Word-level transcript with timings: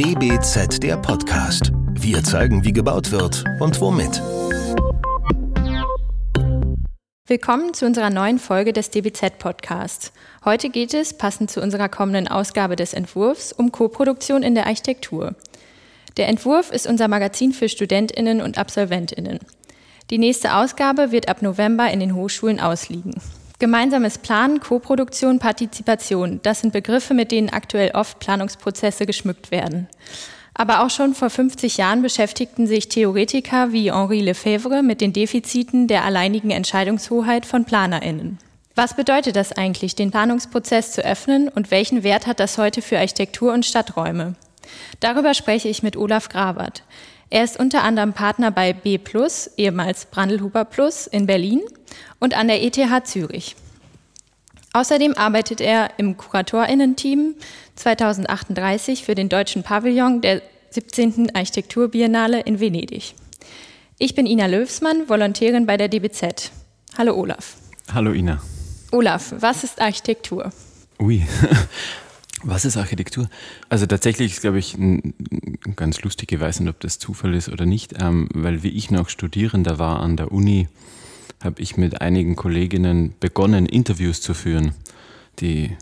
DBZ 0.00 0.82
der 0.82 0.96
Podcast. 0.96 1.72
Wir 1.92 2.24
zeigen, 2.24 2.64
wie 2.64 2.72
gebaut 2.72 3.10
wird 3.10 3.44
und 3.60 3.78
womit. 3.82 4.22
Willkommen 7.26 7.74
zu 7.74 7.84
unserer 7.84 8.08
neuen 8.08 8.38
Folge 8.38 8.72
des 8.72 8.88
DBZ 8.88 9.38
Podcasts. 9.38 10.14
Heute 10.42 10.70
geht 10.70 10.94
es, 10.94 11.18
passend 11.18 11.50
zu 11.50 11.60
unserer 11.60 11.90
kommenden 11.90 12.28
Ausgabe 12.28 12.76
des 12.76 12.94
Entwurfs, 12.94 13.52
um 13.52 13.72
Koproduktion 13.72 14.42
in 14.42 14.54
der 14.54 14.68
Architektur. 14.68 15.34
Der 16.16 16.28
Entwurf 16.28 16.70
ist 16.72 16.86
unser 16.86 17.06
Magazin 17.06 17.52
für 17.52 17.68
Studentinnen 17.68 18.40
und 18.40 18.56
Absolventinnen. 18.56 19.40
Die 20.08 20.16
nächste 20.16 20.54
Ausgabe 20.54 21.12
wird 21.12 21.28
ab 21.28 21.42
November 21.42 21.90
in 21.90 22.00
den 22.00 22.14
Hochschulen 22.14 22.58
ausliegen. 22.58 23.20
Gemeinsames 23.60 24.16
Planen, 24.16 24.60
Koproduktion, 24.60 25.38
Partizipation, 25.38 26.40
das 26.42 26.62
sind 26.62 26.72
Begriffe, 26.72 27.12
mit 27.12 27.30
denen 27.30 27.50
aktuell 27.50 27.90
oft 27.90 28.18
Planungsprozesse 28.18 29.04
geschmückt 29.04 29.50
werden. 29.50 29.86
Aber 30.54 30.82
auch 30.82 30.88
schon 30.88 31.12
vor 31.12 31.28
50 31.28 31.76
Jahren 31.76 32.00
beschäftigten 32.00 32.66
sich 32.66 32.88
Theoretiker 32.88 33.70
wie 33.70 33.92
Henri 33.92 34.22
Lefebvre 34.22 34.82
mit 34.82 35.02
den 35.02 35.12
Defiziten 35.12 35.88
der 35.88 36.04
alleinigen 36.04 36.50
Entscheidungshoheit 36.50 37.44
von 37.44 37.66
Planerinnen. 37.66 38.38
Was 38.76 38.96
bedeutet 38.96 39.36
das 39.36 39.52
eigentlich, 39.52 39.94
den 39.94 40.10
Planungsprozess 40.10 40.92
zu 40.92 41.04
öffnen 41.04 41.48
und 41.48 41.70
welchen 41.70 42.02
Wert 42.02 42.26
hat 42.26 42.40
das 42.40 42.56
heute 42.56 42.80
für 42.80 42.98
Architektur 42.98 43.52
und 43.52 43.66
Stadträume? 43.66 44.36
Darüber 45.00 45.34
spreche 45.34 45.68
ich 45.68 45.82
mit 45.82 45.98
Olaf 45.98 46.30
Grabert. 46.30 46.82
Er 47.32 47.44
ist 47.44 47.60
unter 47.60 47.84
anderem 47.84 48.12
Partner 48.12 48.50
bei 48.50 48.72
B+, 48.72 48.98
ehemals 49.56 50.06
Brandelhuber 50.06 50.64
Plus 50.64 51.06
in 51.06 51.26
Berlin 51.26 51.60
und 52.18 52.36
an 52.36 52.48
der 52.48 52.60
ETH 52.60 53.06
Zürich. 53.06 53.54
Außerdem 54.72 55.14
arbeitet 55.14 55.60
er 55.60 55.90
im 55.96 56.16
Kuratorinnen-Team 56.16 57.36
2038 57.76 59.04
für 59.04 59.14
den 59.14 59.28
deutschen 59.28 59.62
Pavillon 59.62 60.20
der 60.20 60.42
17. 60.70 61.34
Architekturbiennale 61.34 62.40
in 62.40 62.58
Venedig. 62.58 63.14
Ich 63.98 64.16
bin 64.16 64.26
Ina 64.26 64.46
Löwsmann, 64.46 65.08
Volontärin 65.08 65.66
bei 65.66 65.76
der 65.76 65.88
DBZ. 65.88 66.50
Hallo 66.98 67.14
Olaf. 67.14 67.56
Hallo 67.94 68.12
Ina. 68.12 68.42
Olaf, 68.90 69.34
was 69.38 69.62
ist 69.62 69.80
Architektur? 69.80 70.50
Ui, 70.98 71.24
was 72.42 72.64
ist 72.64 72.76
Architektur? 72.76 73.28
Also 73.68 73.86
tatsächlich 73.86 74.32
ist, 74.32 74.40
glaube 74.40 74.58
ich, 74.58 74.74
ein, 74.76 75.14
ganz 75.76 76.00
lustig, 76.02 76.32
ich 76.32 76.40
weiß 76.40 76.60
nicht, 76.60 76.70
ob 76.70 76.80
das 76.80 76.98
Zufall 76.98 77.34
ist 77.34 77.48
oder 77.48 77.66
nicht, 77.66 77.94
ähm, 78.00 78.28
weil 78.34 78.62
wie 78.62 78.70
ich 78.70 78.90
noch 78.90 79.08
Studierender 79.08 79.78
war 79.78 80.00
an 80.00 80.16
der 80.16 80.32
Uni, 80.32 80.68
habe 81.42 81.60
ich 81.62 81.76
mit 81.76 82.00
einigen 82.00 82.36
Kolleginnen 82.36 83.14
begonnen, 83.20 83.66
Interviews 83.66 84.20
zu 84.20 84.34
führen, 84.34 84.74
die 85.40 85.76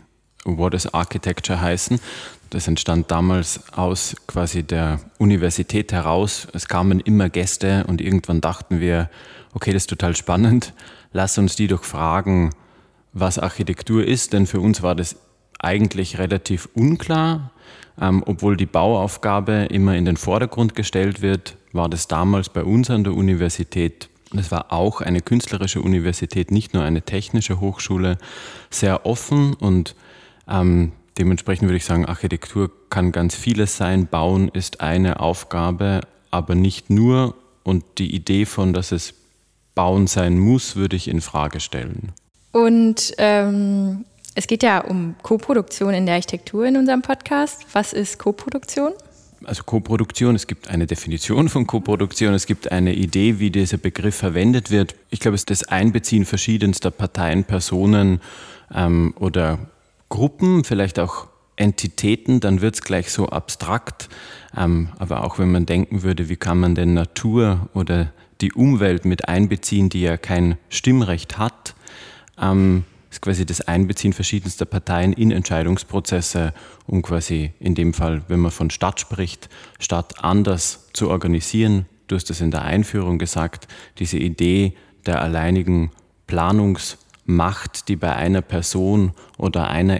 What 0.45 0.73
is 0.73 0.93
Architecture 0.93 1.59
heißen. 1.59 1.99
Das 2.49 2.67
entstand 2.67 3.11
damals 3.11 3.73
aus 3.73 4.15
quasi 4.25 4.63
der 4.63 4.99
Universität 5.17 5.91
heraus. 5.91 6.47
Es 6.53 6.67
kamen 6.67 6.99
immer 6.99 7.29
Gäste 7.29 7.85
und 7.87 8.01
irgendwann 8.01 8.41
dachten 8.41 8.79
wir, 8.79 9.09
okay, 9.53 9.73
das 9.73 9.83
ist 9.83 9.89
total 9.89 10.15
spannend, 10.15 10.73
lass 11.11 11.37
uns 11.37 11.55
die 11.55 11.67
doch 11.67 11.83
fragen, 11.83 12.51
was 13.13 13.37
Architektur 13.37 14.05
ist, 14.05 14.33
denn 14.33 14.45
für 14.45 14.59
uns 14.59 14.81
war 14.81 14.95
das 14.95 15.17
eigentlich 15.59 16.17
relativ 16.17 16.69
unklar. 16.73 17.51
Ähm, 18.01 18.23
obwohl 18.25 18.55
die 18.55 18.65
Bauaufgabe 18.65 19.67
immer 19.69 19.95
in 19.95 20.05
den 20.05 20.17
Vordergrund 20.17 20.73
gestellt 20.73 21.21
wird, 21.21 21.57
war 21.73 21.89
das 21.89 22.07
damals 22.07 22.49
bei 22.49 22.63
uns 22.63 22.89
an 22.89 23.03
der 23.03 23.13
Universität, 23.13 24.09
das 24.31 24.51
war 24.51 24.71
auch 24.71 25.01
eine 25.01 25.21
künstlerische 25.21 25.81
Universität, 25.81 26.51
nicht 26.51 26.73
nur 26.73 26.83
eine 26.83 27.01
technische 27.01 27.59
Hochschule, 27.59 28.17
sehr 28.69 29.05
offen 29.05 29.53
und 29.55 29.95
ähm, 30.47 30.93
dementsprechend 31.17 31.67
würde 31.67 31.77
ich 31.77 31.85
sagen, 31.85 32.05
Architektur 32.05 32.71
kann 32.89 33.11
ganz 33.11 33.35
vieles 33.35 33.77
sein. 33.77 34.07
Bauen 34.07 34.49
ist 34.49 34.81
eine 34.81 35.19
Aufgabe, 35.19 36.01
aber 36.31 36.55
nicht 36.55 36.89
nur. 36.89 37.35
Und 37.63 37.83
die 37.97 38.15
Idee 38.15 38.45
von, 38.45 38.73
dass 38.73 38.91
es 38.91 39.13
Bauen 39.75 40.07
sein 40.07 40.39
muss, 40.39 40.75
würde 40.75 40.95
ich 40.95 41.07
in 41.07 41.21
Frage 41.21 41.59
stellen. 41.59 42.13
Und 42.51 43.13
ähm, 43.17 44.05
es 44.35 44.47
geht 44.47 44.63
ja 44.63 44.79
um 44.79 45.15
Koproduktion 45.21 45.93
in 45.93 46.05
der 46.05 46.15
Architektur 46.15 46.65
in 46.65 46.77
unserem 46.77 47.01
Podcast. 47.01 47.65
Was 47.73 47.93
ist 47.93 48.19
Koproduktion? 48.19 48.93
Also 49.45 49.63
Koproduktion, 49.63 50.35
es 50.35 50.47
gibt 50.47 50.69
eine 50.69 50.85
Definition 50.85 51.47
von 51.47 51.65
Koproduktion, 51.65 52.33
es 52.33 52.45
gibt 52.45 52.71
eine 52.71 52.93
Idee, 52.93 53.39
wie 53.39 53.51
dieser 53.51 53.77
Begriff 53.77 54.15
verwendet 54.15 54.69
wird. 54.69 54.95
Ich 55.09 55.19
glaube, 55.21 55.35
es 55.35 55.41
ist 55.41 55.49
das 55.49 55.63
Einbeziehen 55.63 56.25
verschiedenster 56.25 56.91
Parteien, 56.91 57.45
Personen 57.45 58.19
ähm, 58.73 59.13
oder 59.17 59.59
Gruppen, 60.09 60.65
vielleicht 60.65 60.99
auch 60.99 61.27
Entitäten, 61.55 62.39
dann 62.39 62.61
wird 62.61 62.75
es 62.75 62.81
gleich 62.81 63.11
so 63.11 63.29
abstrakt. 63.29 64.09
Ähm, 64.57 64.89
aber 64.97 65.23
auch 65.23 65.39
wenn 65.39 65.51
man 65.51 65.65
denken 65.65 66.03
würde, 66.03 66.29
wie 66.29 66.37
kann 66.37 66.59
man 66.59 66.75
denn 66.75 66.93
Natur 66.93 67.69
oder 67.73 68.11
die 68.41 68.53
Umwelt 68.53 69.05
mit 69.05 69.27
einbeziehen, 69.27 69.89
die 69.89 70.01
ja 70.01 70.17
kein 70.17 70.57
Stimmrecht 70.69 71.37
hat, 71.37 71.75
ähm, 72.41 72.83
ist 73.09 73.21
quasi 73.21 73.45
das 73.45 73.61
Einbeziehen 73.61 74.13
verschiedenster 74.13 74.65
Parteien 74.65 75.13
in 75.13 75.31
Entscheidungsprozesse, 75.31 76.53
um 76.85 77.01
quasi 77.01 77.53
in 77.59 77.75
dem 77.75 77.93
Fall, 77.93 78.21
wenn 78.27 78.39
man 78.39 78.51
von 78.51 78.69
Stadt 78.69 78.99
spricht, 78.99 79.49
Stadt 79.79 80.23
anders 80.23 80.89
zu 80.93 81.09
organisieren. 81.09 81.87
Du 82.07 82.15
hast 82.15 82.29
es 82.29 82.41
in 82.41 82.51
der 82.51 82.63
Einführung 82.63 83.17
gesagt, 83.17 83.67
diese 83.97 84.17
Idee 84.17 84.73
der 85.05 85.21
alleinigen 85.21 85.91
Planungsmacht, 86.27 87.87
die 87.87 87.95
bei 87.95 88.15
einer 88.15 88.41
Person 88.41 89.13
oder 89.37 89.69
einer 89.69 89.99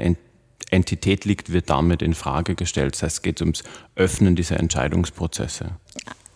Entität 0.69 1.25
liegt, 1.25 1.51
wird 1.51 1.69
damit 1.69 2.01
in 2.01 2.13
Frage 2.13 2.55
gestellt. 2.55 2.93
Das 2.93 3.03
heißt, 3.03 3.17
es 3.17 3.21
geht 3.23 3.41
ums 3.41 3.63
Öffnen 3.95 4.35
dieser 4.35 4.59
Entscheidungsprozesse. 4.59 5.71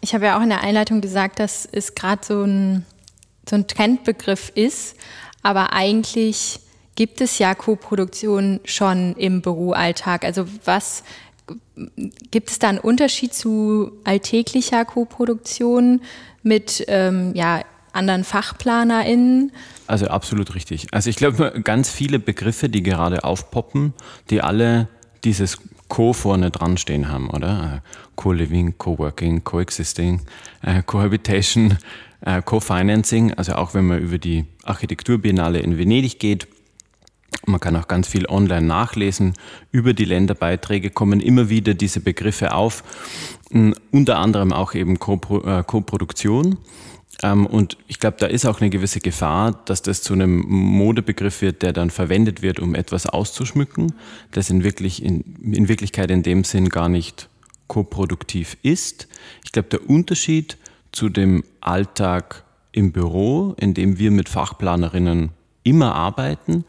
Ich 0.02 0.14
habe 0.14 0.26
ja 0.26 0.38
auch 0.38 0.44
in 0.44 0.50
der 0.50 0.62
Einleitung 0.62 1.02
gesagt, 1.02 1.40
dass 1.40 1.68
es 1.72 1.96
gerade 1.96 2.26
so 2.26 2.44
ein, 2.44 2.86
so 3.48 3.56
ein 3.56 3.68
Trendbegriff 3.68 4.52
ist, 4.56 4.96
aber 5.44 5.74
eigentlich 5.74 6.60
gibt 6.96 7.22
es 7.22 7.40
ja 7.40 7.54
Co-Produktion 7.56 8.60
schon 8.66 9.14
im 9.18 9.42
Büroalltag. 9.42 10.26
Also 10.26 10.46
was 10.66 11.04
gibt 12.32 12.50
es 12.50 12.60
da 12.60 12.70
einen 12.70 12.80
Unterschied 12.80 13.34
zu 13.34 13.92
alltäglicher 14.04 14.86
Co-Produktion 14.86 16.02
mit 16.44 16.84
ähm, 16.88 17.34
ja, 17.36 17.62
anderen 17.92 18.24
FachplanerInnen? 18.24 19.52
Also 19.88 20.08
absolut 20.08 20.56
richtig. 20.56 20.88
Also 20.92 21.10
ich 21.10 21.16
glaube, 21.16 21.60
ganz 21.64 21.90
viele 21.90 22.20
Begriffe, 22.20 22.70
die 22.70 22.84
gerade 22.84 23.24
aufpoppen, 23.24 23.94
die 24.30 24.42
alle 24.42 24.88
dieses 25.24 25.58
Co 25.88 26.14
vorne 26.14 26.52
dran 26.52 26.78
stehen 26.78 27.10
haben, 27.10 27.30
oder? 27.30 27.84
Co-Living, 28.16 28.78
Co-Working, 28.78 29.44
Co-Existing, 29.44 30.22
äh, 30.62 30.82
Cohabitation, 30.84 31.78
äh, 32.26 32.42
Co-Financing, 32.42 33.34
also 33.34 33.54
auch 33.54 33.74
wenn 33.74 33.86
man 33.86 34.00
über 34.00 34.18
die 34.18 34.46
Architekturbiennale 34.64 35.60
in 35.60 35.78
Venedig 35.78 36.20
geht, 36.20 36.48
man 37.46 37.60
kann 37.60 37.76
auch 37.76 37.88
ganz 37.88 38.08
viel 38.08 38.28
online 38.28 38.66
nachlesen. 38.66 39.34
Über 39.72 39.94
die 39.94 40.06
Länderbeiträge 40.06 40.92
kommen 40.92 41.20
immer 41.20 41.50
wieder 41.50 41.74
diese 41.74 42.00
Begriffe 42.00 42.54
auf, 42.54 42.84
unter 43.92 44.20
anderem 44.20 44.54
auch 44.54 44.74
eben 44.74 44.96
äh, 44.96 44.98
Co-Produktion. 44.98 46.58
Ähm, 47.22 47.46
und 47.46 47.78
ich 47.88 48.00
glaube, 48.00 48.18
da 48.20 48.28
ist 48.28 48.46
auch 48.46 48.62
eine 48.62 48.70
gewisse 48.70 49.00
Gefahr, 49.00 49.52
dass 49.66 49.82
das 49.82 50.02
zu 50.02 50.14
einem 50.14 50.46
Modebegriff 50.48 51.42
wird, 51.42 51.62
der 51.62 51.74
dann 51.74 51.90
verwendet 51.90 52.42
wird, 52.42 52.60
um 52.60 52.76
etwas 52.76 53.06
auszuschmücken, 53.08 53.94
das 54.32 54.50
in, 54.50 54.64
wirklich 54.64 55.04
in, 55.04 55.22
in 55.42 55.68
Wirklichkeit 55.68 56.12
in 56.12 56.24
dem 56.24 56.44
Sinn 56.44 56.70
gar 56.70 56.90
nicht 56.90 57.30
koproduktiv 57.68 58.58
ist. 58.64 59.08
Ich 59.44 59.52
glaube, 59.52 59.70
der 59.70 59.90
Unterschied 59.90 60.58
zu 60.94 61.10
dem 61.10 61.44
Alltag 61.60 62.44
im 62.72 62.94
Büro, 62.94 63.56
in 63.60 63.74
dem 63.74 64.00
wir 64.00 64.12
mit 64.12 64.30
Fachplanerinnen 64.30 65.32
immer 65.64 65.94
arbeiten, 65.96 66.64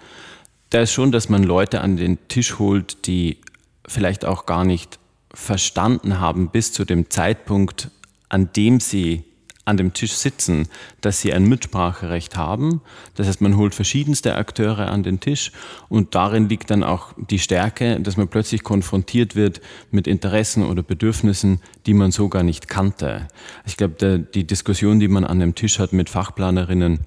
da 0.70 0.80
ist 0.80 0.92
schon, 0.92 1.12
dass 1.12 1.28
man 1.28 1.44
Leute 1.44 1.82
an 1.82 1.96
den 1.96 2.18
Tisch 2.26 2.58
holt, 2.58 3.06
die 3.06 3.38
vielleicht 3.86 4.24
auch 4.24 4.44
gar 4.44 4.64
nicht 4.64 4.98
verstanden 5.32 6.18
haben 6.18 6.48
bis 6.48 6.72
zu 6.72 6.84
dem 6.84 7.10
Zeitpunkt, 7.10 7.90
an 8.28 8.50
dem 8.52 8.80
sie 8.80 9.24
an 9.64 9.76
dem 9.76 9.92
Tisch 9.94 10.12
sitzen, 10.12 10.68
dass 11.00 11.20
sie 11.20 11.32
ein 11.32 11.44
Mitspracherecht 11.44 12.36
haben. 12.36 12.82
Das 13.14 13.26
heißt, 13.26 13.40
man 13.40 13.56
holt 13.56 13.74
verschiedenste 13.74 14.36
Akteure 14.36 14.90
an 14.90 15.02
den 15.02 15.20
Tisch 15.20 15.52
und 15.88 16.14
darin 16.14 16.48
liegt 16.48 16.70
dann 16.70 16.82
auch 16.82 17.14
die 17.30 17.38
Stärke, 17.38 17.98
dass 18.00 18.16
man 18.16 18.28
plötzlich 18.28 18.62
konfrontiert 18.62 19.36
wird 19.36 19.60
mit 19.90 20.06
Interessen 20.06 20.64
oder 20.64 20.82
Bedürfnissen, 20.82 21.60
die 21.86 21.94
man 21.94 22.10
so 22.10 22.28
gar 22.28 22.42
nicht 22.42 22.68
kannte. 22.68 23.28
Ich 23.64 23.76
glaube, 23.76 24.18
die 24.20 24.46
Diskussion, 24.46 25.00
die 25.00 25.08
man 25.08 25.24
an 25.24 25.40
dem 25.40 25.54
Tisch 25.54 25.78
hat 25.78 25.92
mit 25.92 26.10
Fachplanerinnen, 26.10 27.00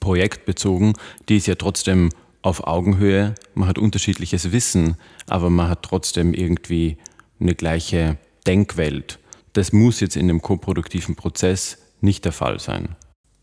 projektbezogen, 0.00 0.92
die 1.28 1.38
ist 1.38 1.46
ja 1.46 1.54
trotzdem 1.54 2.10
auf 2.42 2.66
Augenhöhe. 2.66 3.34
Man 3.54 3.68
hat 3.68 3.78
unterschiedliches 3.78 4.52
Wissen, 4.52 4.96
aber 5.26 5.48
man 5.48 5.68
hat 5.68 5.82
trotzdem 5.82 6.34
irgendwie 6.34 6.98
eine 7.40 7.54
gleiche 7.54 8.18
Denkwelt. 8.46 9.18
Das 9.58 9.72
muss 9.72 9.98
jetzt 9.98 10.14
in 10.14 10.28
dem 10.28 10.40
koproduktiven 10.40 11.16
Prozess 11.16 11.78
nicht 12.00 12.24
der 12.24 12.30
Fall 12.30 12.60
sein. 12.60 12.94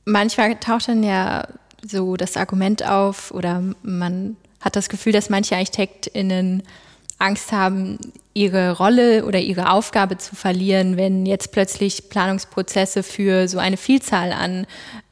Manchmal 0.06 0.56
taucht 0.56 0.88
dann 0.88 1.04
ja 1.04 1.46
so 1.86 2.16
das 2.16 2.38
Argument 2.38 2.88
auf 2.88 3.32
oder 3.32 3.62
man 3.84 4.38
hat 4.62 4.78
das 4.78 4.88
Gefühl, 4.88 5.12
dass 5.12 5.30
manche 5.30 5.58
ArchitektInnen 5.58 6.64
Angst 7.20 7.52
haben, 7.52 8.00
ihre 8.34 8.78
Rolle 8.78 9.26
oder 9.26 9.40
ihre 9.40 9.70
Aufgabe 9.72 10.18
zu 10.18 10.38
verlieren, 10.38 10.96
wenn 10.96 11.26
jetzt 11.26 11.52
plötzlich 11.52 12.08
Planungsprozesse 12.08 13.04
für 13.04 13.50
so 13.50 13.58
eine 13.58 13.76
Vielzahl 13.76 14.32
an 14.32 14.68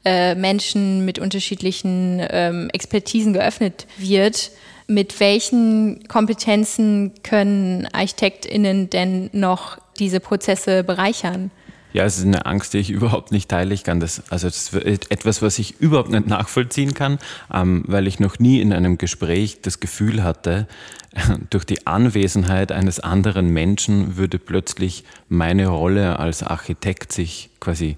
äh, 0.06 0.34
Menschen 0.34 1.04
mit 1.04 1.18
unterschiedlichen 1.18 2.26
ähm, 2.30 2.70
Expertisen 2.72 3.34
geöffnet 3.34 3.86
wird. 3.98 4.52
Mit 4.86 5.20
welchen 5.20 6.08
Kompetenzen 6.08 7.12
können 7.22 7.88
ArchitektInnen 7.92 8.88
denn 8.88 9.28
noch 9.34 9.83
diese 9.98 10.20
Prozesse 10.20 10.84
bereichern? 10.84 11.50
Ja, 11.94 12.04
es 12.04 12.18
ist 12.18 12.26
eine 12.26 12.44
Angst, 12.44 12.74
die 12.74 12.78
ich 12.78 12.90
überhaupt 12.90 13.30
nicht 13.30 13.48
teile. 13.48 13.72
Ich 13.72 13.84
kann 13.84 14.00
das, 14.00 14.24
also 14.28 14.48
das 14.48 14.72
ist 14.72 15.12
etwas, 15.12 15.42
was 15.42 15.60
ich 15.60 15.80
überhaupt 15.80 16.10
nicht 16.10 16.26
nachvollziehen 16.26 16.92
kann, 16.92 17.20
ähm, 17.52 17.84
weil 17.86 18.08
ich 18.08 18.18
noch 18.18 18.40
nie 18.40 18.60
in 18.60 18.72
einem 18.72 18.98
Gespräch 18.98 19.60
das 19.62 19.78
Gefühl 19.78 20.24
hatte, 20.24 20.66
durch 21.50 21.64
die 21.64 21.86
Anwesenheit 21.86 22.72
eines 22.72 22.98
anderen 22.98 23.50
Menschen 23.50 24.16
würde 24.16 24.40
plötzlich 24.40 25.04
meine 25.28 25.68
Rolle 25.68 26.18
als 26.18 26.42
Architekt 26.42 27.12
sich 27.12 27.50
quasi 27.60 27.96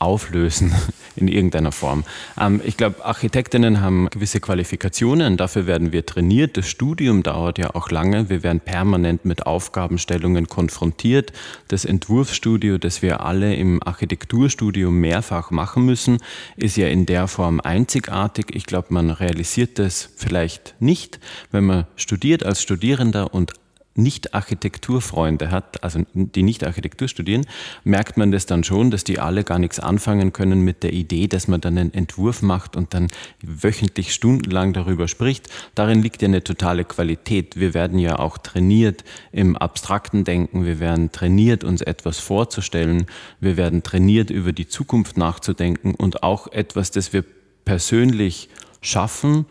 auflösen 0.00 0.74
in 1.16 1.28
irgendeiner 1.28 1.72
Form. 1.72 2.04
Ähm, 2.40 2.60
ich 2.64 2.76
glaube, 2.76 3.04
Architektinnen 3.04 3.80
haben 3.80 4.08
gewisse 4.10 4.40
Qualifikationen, 4.40 5.36
dafür 5.36 5.66
werden 5.66 5.92
wir 5.92 6.06
trainiert. 6.06 6.56
Das 6.56 6.68
Studium 6.68 7.22
dauert 7.22 7.58
ja 7.58 7.74
auch 7.74 7.90
lange. 7.90 8.28
Wir 8.28 8.42
werden 8.42 8.60
permanent 8.60 9.24
mit 9.24 9.46
Aufgabenstellungen 9.46 10.48
konfrontiert. 10.48 11.32
Das 11.68 11.84
Entwurfsstudio, 11.84 12.78
das 12.78 13.02
wir 13.02 13.20
alle 13.20 13.54
im 13.54 13.82
Architekturstudium 13.82 14.94
mehrfach 15.00 15.50
machen 15.50 15.84
müssen, 15.84 16.18
ist 16.56 16.76
ja 16.76 16.88
in 16.88 17.06
der 17.06 17.28
Form 17.28 17.60
einzigartig. 17.60 18.54
Ich 18.54 18.66
glaube, 18.66 18.88
man 18.90 19.10
realisiert 19.10 19.78
das 19.78 20.10
vielleicht 20.16 20.74
nicht, 20.80 21.18
wenn 21.50 21.64
man 21.64 21.86
studiert 21.96 22.44
als 22.44 22.62
Studierender 22.62 23.34
und 23.34 23.52
nicht 23.98 24.34
Architekturfreunde 24.34 25.50
hat, 25.50 25.82
also 25.82 26.00
die 26.14 26.42
nicht 26.42 26.64
Architektur 26.64 27.08
studieren, 27.08 27.46
merkt 27.84 28.16
man 28.16 28.30
das 28.30 28.46
dann 28.46 28.64
schon, 28.64 28.90
dass 28.90 29.04
die 29.04 29.18
alle 29.18 29.44
gar 29.44 29.58
nichts 29.58 29.80
anfangen 29.80 30.32
können 30.32 30.62
mit 30.62 30.82
der 30.82 30.92
Idee, 30.92 31.26
dass 31.26 31.48
man 31.48 31.60
dann 31.60 31.76
einen 31.76 31.92
Entwurf 31.92 32.40
macht 32.42 32.76
und 32.76 32.94
dann 32.94 33.08
wöchentlich 33.42 34.14
stundenlang 34.14 34.72
darüber 34.72 35.08
spricht. 35.08 35.48
Darin 35.74 36.00
liegt 36.02 36.22
ja 36.22 36.28
eine 36.28 36.44
totale 36.44 36.84
Qualität. 36.84 37.58
Wir 37.58 37.74
werden 37.74 37.98
ja 37.98 38.18
auch 38.18 38.38
trainiert 38.38 39.04
im 39.32 39.56
abstrakten 39.56 40.24
Denken, 40.24 40.64
wir 40.64 40.80
werden 40.80 41.12
trainiert, 41.12 41.64
uns 41.64 41.82
etwas 41.82 42.18
vorzustellen, 42.18 43.06
wir 43.40 43.56
werden 43.56 43.82
trainiert, 43.82 44.30
über 44.30 44.52
die 44.52 44.68
Zukunft 44.68 45.16
nachzudenken 45.16 45.94
und 45.94 46.22
auch 46.22 46.46
etwas, 46.52 46.90
das 46.90 47.12
wir 47.12 47.24
persönlich 47.64 48.48
schaffen 48.80 49.46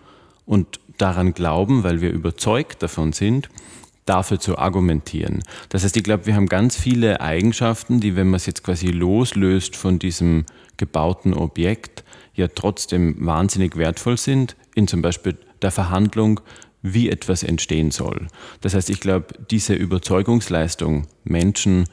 und 0.45 0.79
daran 0.97 1.33
glauben, 1.33 1.83
weil 1.83 2.01
wir 2.01 2.11
überzeugt 2.11 2.81
davon 2.81 3.13
sind, 3.13 3.49
dafür 4.07 4.39
zu 4.39 4.57
argumentieren. 4.57 5.43
Das 5.69 5.83
heißt, 5.83 5.97
ich 5.97 6.03
glaube, 6.03 6.25
wir 6.25 6.35
haben 6.35 6.47
ganz 6.47 6.75
viele 6.75 7.21
Eigenschaften, 7.21 7.99
die, 7.99 8.15
wenn 8.15 8.27
man 8.27 8.35
es 8.35 8.45
jetzt 8.45 8.63
quasi 8.63 8.87
loslöst 8.87 9.75
von 9.75 9.99
diesem 9.99 10.45
gebauten 10.77 11.33
Objekt, 11.33 12.03
ja 12.33 12.47
trotzdem 12.47 13.15
wahnsinnig 13.19 13.77
wertvoll 13.77 14.17
sind, 14.17 14.55
in 14.75 14.87
zum 14.87 15.01
Beispiel 15.01 15.37
der 15.61 15.71
Verhandlung, 15.71 16.39
wie 16.81 17.09
etwas 17.09 17.43
entstehen 17.43 17.91
soll. 17.91 18.27
Das 18.61 18.73
heißt, 18.73 18.89
ich 18.89 18.99
glaube, 18.99 19.27
diese 19.49 19.73
Überzeugungsleistung, 19.73 21.07
Menschen 21.23 21.85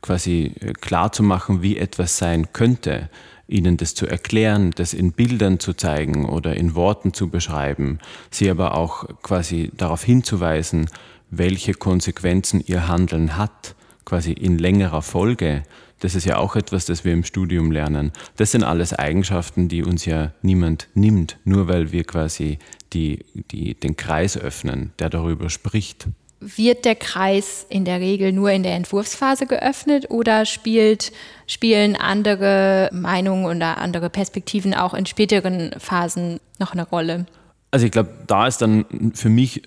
quasi 0.00 0.54
äh, 0.60 0.72
klar 0.72 1.12
zu 1.12 1.22
machen, 1.22 1.62
wie 1.62 1.76
etwas 1.76 2.18
sein 2.18 2.52
könnte, 2.52 3.10
ihnen 3.48 3.76
das 3.76 3.94
zu 3.94 4.06
erklären, 4.06 4.72
das 4.76 4.92
in 4.92 5.12
Bildern 5.12 5.58
zu 5.58 5.72
zeigen 5.72 6.26
oder 6.26 6.54
in 6.54 6.74
Worten 6.74 7.14
zu 7.14 7.30
beschreiben, 7.30 7.98
sie 8.30 8.50
aber 8.50 8.74
auch 8.74 9.06
quasi 9.22 9.72
darauf 9.74 10.04
hinzuweisen, 10.04 10.88
welche 11.30 11.74
Konsequenzen 11.74 12.62
ihr 12.66 12.88
Handeln 12.88 13.36
hat, 13.36 13.74
quasi 14.04 14.32
in 14.32 14.58
längerer 14.58 15.02
Folge. 15.02 15.62
Das 16.00 16.14
ist 16.14 16.24
ja 16.24 16.36
auch 16.36 16.56
etwas, 16.56 16.86
das 16.86 17.04
wir 17.04 17.12
im 17.12 17.24
Studium 17.24 17.72
lernen. 17.72 18.12
Das 18.36 18.52
sind 18.52 18.62
alles 18.62 18.92
Eigenschaften, 18.92 19.68
die 19.68 19.82
uns 19.82 20.04
ja 20.04 20.32
niemand 20.42 20.88
nimmt, 20.94 21.38
nur 21.44 21.68
weil 21.68 21.92
wir 21.92 22.04
quasi 22.04 22.58
die, 22.92 23.24
die, 23.50 23.74
den 23.74 23.96
Kreis 23.96 24.38
öffnen, 24.38 24.92
der 24.98 25.10
darüber 25.10 25.50
spricht. 25.50 26.06
Wird 26.40 26.84
der 26.84 26.94
Kreis 26.94 27.66
in 27.68 27.84
der 27.84 27.98
Regel 27.98 28.32
nur 28.32 28.52
in 28.52 28.62
der 28.62 28.76
Entwurfsphase 28.76 29.46
geöffnet 29.46 30.08
oder 30.08 30.46
spielt, 30.46 31.10
spielen 31.48 31.96
andere 31.96 32.90
Meinungen 32.92 33.44
oder 33.44 33.78
andere 33.78 34.08
Perspektiven 34.08 34.72
auch 34.72 34.94
in 34.94 35.04
späteren 35.04 35.72
Phasen 35.78 36.38
noch 36.60 36.72
eine 36.72 36.88
Rolle? 36.88 37.26
Also 37.72 37.86
ich 37.86 37.92
glaube, 37.92 38.10
da 38.28 38.46
ist 38.46 38.62
dann 38.62 39.12
für 39.14 39.28
mich 39.28 39.62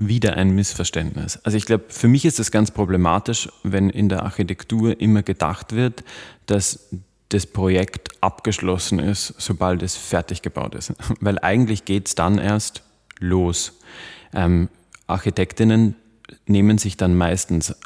wieder 0.00 0.34
ein 0.36 0.50
Missverständnis. 0.50 1.38
Also 1.44 1.58
ich 1.58 1.66
glaube, 1.66 1.84
für 1.88 2.08
mich 2.08 2.24
ist 2.24 2.40
es 2.40 2.50
ganz 2.50 2.70
problematisch, 2.70 3.50
wenn 3.62 3.90
in 3.90 4.08
der 4.08 4.22
Architektur 4.22 4.98
immer 4.98 5.22
gedacht 5.22 5.74
wird, 5.74 6.02
dass 6.46 6.88
das 7.28 7.46
Projekt 7.46 8.08
abgeschlossen 8.22 8.98
ist, 8.98 9.34
sobald 9.36 9.82
es 9.82 9.96
fertig 9.96 10.40
gebaut 10.40 10.74
ist. 10.74 10.94
Weil 11.20 11.38
eigentlich 11.38 11.84
geht 11.84 12.08
es 12.08 12.14
dann 12.14 12.38
erst 12.38 12.82
los. 13.18 13.78
Ähm, 14.34 14.70
Architektinnen 15.06 15.94
nehmen 16.46 16.78
sich 16.78 16.96
dann 16.96 17.14
meistens 17.14 17.76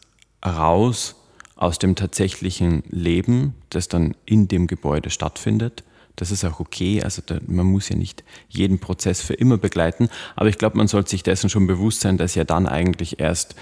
raus 0.46 1.16
aus 1.56 1.80
dem 1.80 1.96
tatsächlichen 1.96 2.84
Leben, 2.90 3.54
das 3.70 3.88
dann 3.88 4.14
in 4.24 4.46
dem 4.46 4.68
Gebäude 4.68 5.10
stattfindet 5.10 5.82
das 6.16 6.30
ist 6.30 6.44
auch 6.44 6.60
okay. 6.60 7.02
Also 7.02 7.22
da, 7.24 7.38
man 7.46 7.66
muss 7.66 7.88
ja 7.88 7.96
nicht 7.96 8.24
jeden 8.48 8.78
Prozess 8.78 9.20
für 9.20 9.34
immer 9.34 9.58
begleiten. 9.58 10.08
Aber 10.36 10.48
ich 10.48 10.58
glaube, 10.58 10.76
man 10.76 10.88
sollte 10.88 11.10
sich 11.10 11.22
dessen 11.22 11.50
schon 11.50 11.66
bewusst 11.66 12.00
sein, 12.00 12.18
dass 12.18 12.34
ja 12.34 12.44
dann 12.44 12.66
eigentlich 12.66 13.20
erst 13.20 13.56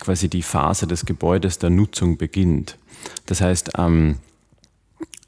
quasi 0.00 0.28
die 0.28 0.42
Phase 0.42 0.86
des 0.86 1.06
Gebäudes 1.06 1.58
der 1.58 1.70
Nutzung 1.70 2.16
beginnt. 2.16 2.76
Das 3.26 3.40
heißt, 3.40 3.72
ähm, 3.78 4.18